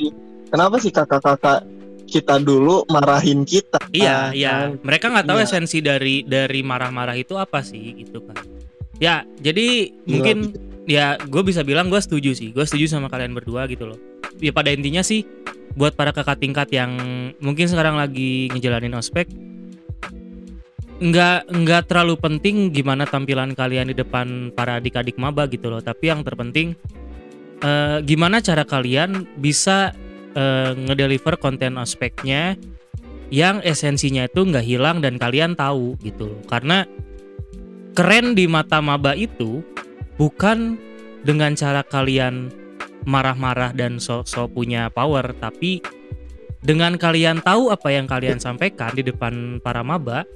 [0.48, 1.66] kenapa sih kakak-kakak
[2.08, 3.78] kita dulu marahin kita.
[3.92, 4.72] Iya, iya.
[4.72, 4.80] Kan?
[4.80, 5.46] Mereka nggak tahu iya.
[5.46, 8.40] esensi dari dari marah-marah itu apa sih gitu kan.
[8.98, 10.08] Ya, jadi iya.
[10.08, 10.38] mungkin
[10.88, 12.50] ya gue bisa bilang gue setuju sih.
[12.50, 14.00] Gue setuju sama kalian berdua gitu loh.
[14.40, 15.28] Ya pada intinya sih
[15.76, 16.96] buat para kakak tingkat yang
[17.38, 19.30] mungkin sekarang lagi ngejalanin ospek
[20.98, 26.10] nggak nggak terlalu penting gimana tampilan kalian di depan para adik-adik maba gitu loh tapi
[26.10, 26.74] yang terpenting
[27.62, 29.94] uh, gimana cara kalian bisa
[30.34, 32.58] uh, ngedeliver konten ospeknya
[33.28, 36.32] yang esensinya itu nggak hilang dan kalian tahu gitu.
[36.32, 36.88] Loh karena
[37.92, 39.60] keren di mata maba itu
[40.16, 40.80] bukan
[41.22, 42.48] dengan cara kalian
[43.04, 45.84] marah-marah dan sok-sok punya power tapi
[46.64, 50.26] dengan kalian tahu apa yang kalian sampaikan di depan para maba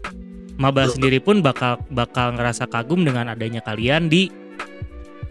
[0.61, 4.31] maba sendiri pun bakal bakal ngerasa kagum dengan adanya kalian di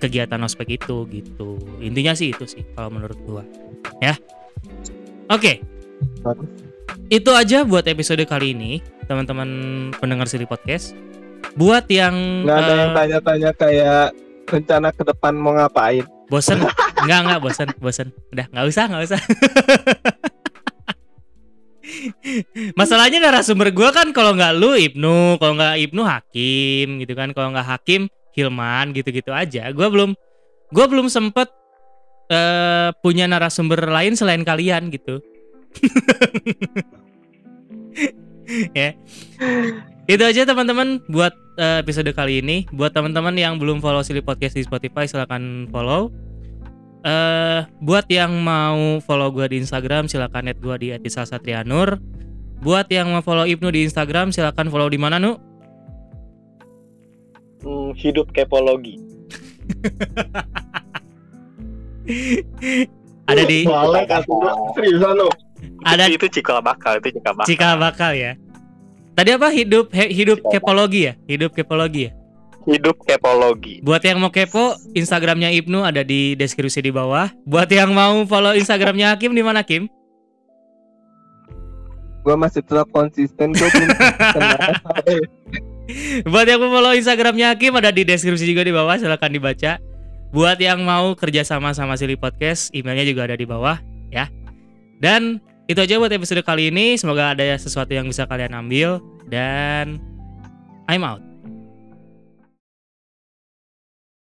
[0.02, 1.62] kegiatan ospek itu gitu.
[1.78, 3.46] Intinya sih itu sih kalau menurut gua.
[4.02, 4.18] Ya
[5.32, 5.64] Oke.
[5.64, 6.36] Okay.
[7.08, 9.48] Itu aja buat episode kali ini, teman-teman
[9.96, 10.92] pendengar Siri Podcast.
[11.56, 14.06] Buat yang nggak ada uh, yang tanya-tanya kayak
[14.52, 16.04] rencana ke depan mau ngapain?
[16.28, 16.60] Bosen?
[17.02, 18.08] Enggak, enggak bosen, bosen.
[18.30, 19.20] Udah, nggak usah, nggak usah.
[22.80, 27.50] Masalahnya narasumber gue kan kalau nggak lu Ibnu, kalau nggak Ibnu Hakim gitu kan, kalau
[27.56, 28.06] nggak Hakim
[28.38, 29.74] Hilman gitu-gitu aja.
[29.74, 30.14] Gue belum,
[30.70, 31.50] gue belum sempet
[32.32, 35.20] uh, punya narasumber lain selain kalian gitu.
[38.78, 38.96] ya.
[40.10, 42.66] Itu aja teman-teman buat uh, episode kali ini.
[42.72, 46.10] Buat teman-teman yang belum follow Silly Podcast di Spotify silahkan follow.
[47.02, 51.98] Uh, buat yang mau follow gue di Instagram silakan add gue di @satrianur.
[52.62, 55.34] Buat yang mau follow Ibnu di Instagram silakan follow di mana Nu?
[57.62, 58.98] Hmm, hidup kepologi.
[63.32, 63.64] ada di
[64.76, 65.30] seriusan lo
[65.86, 68.36] ada itu cikal bakal itu cikal bakal cikal bakal ya
[69.16, 72.12] tadi apa hidup he, hidup cikal kepologi ya hidup kepologi ya
[72.62, 73.82] Hidup kepologi.
[73.82, 77.34] Buat yang mau kepo, Instagramnya Ibnu ada di deskripsi di bawah.
[77.50, 79.90] Buat yang mau follow Instagramnya Hakim di mana Kim?
[82.22, 83.66] Gua masih tetap konsisten gue
[86.30, 88.94] Buat yang mau follow Instagramnya Hakim ada di deskripsi juga di bawah.
[89.02, 89.82] Silahkan dibaca.
[90.32, 93.76] Buat yang mau kerja sama sama Silly Podcast, emailnya juga ada di bawah
[94.08, 94.32] ya.
[95.04, 96.96] Dan itu aja buat episode kali ini.
[96.96, 100.00] Semoga ada sesuatu yang bisa kalian ambil dan
[100.88, 101.31] I'm out.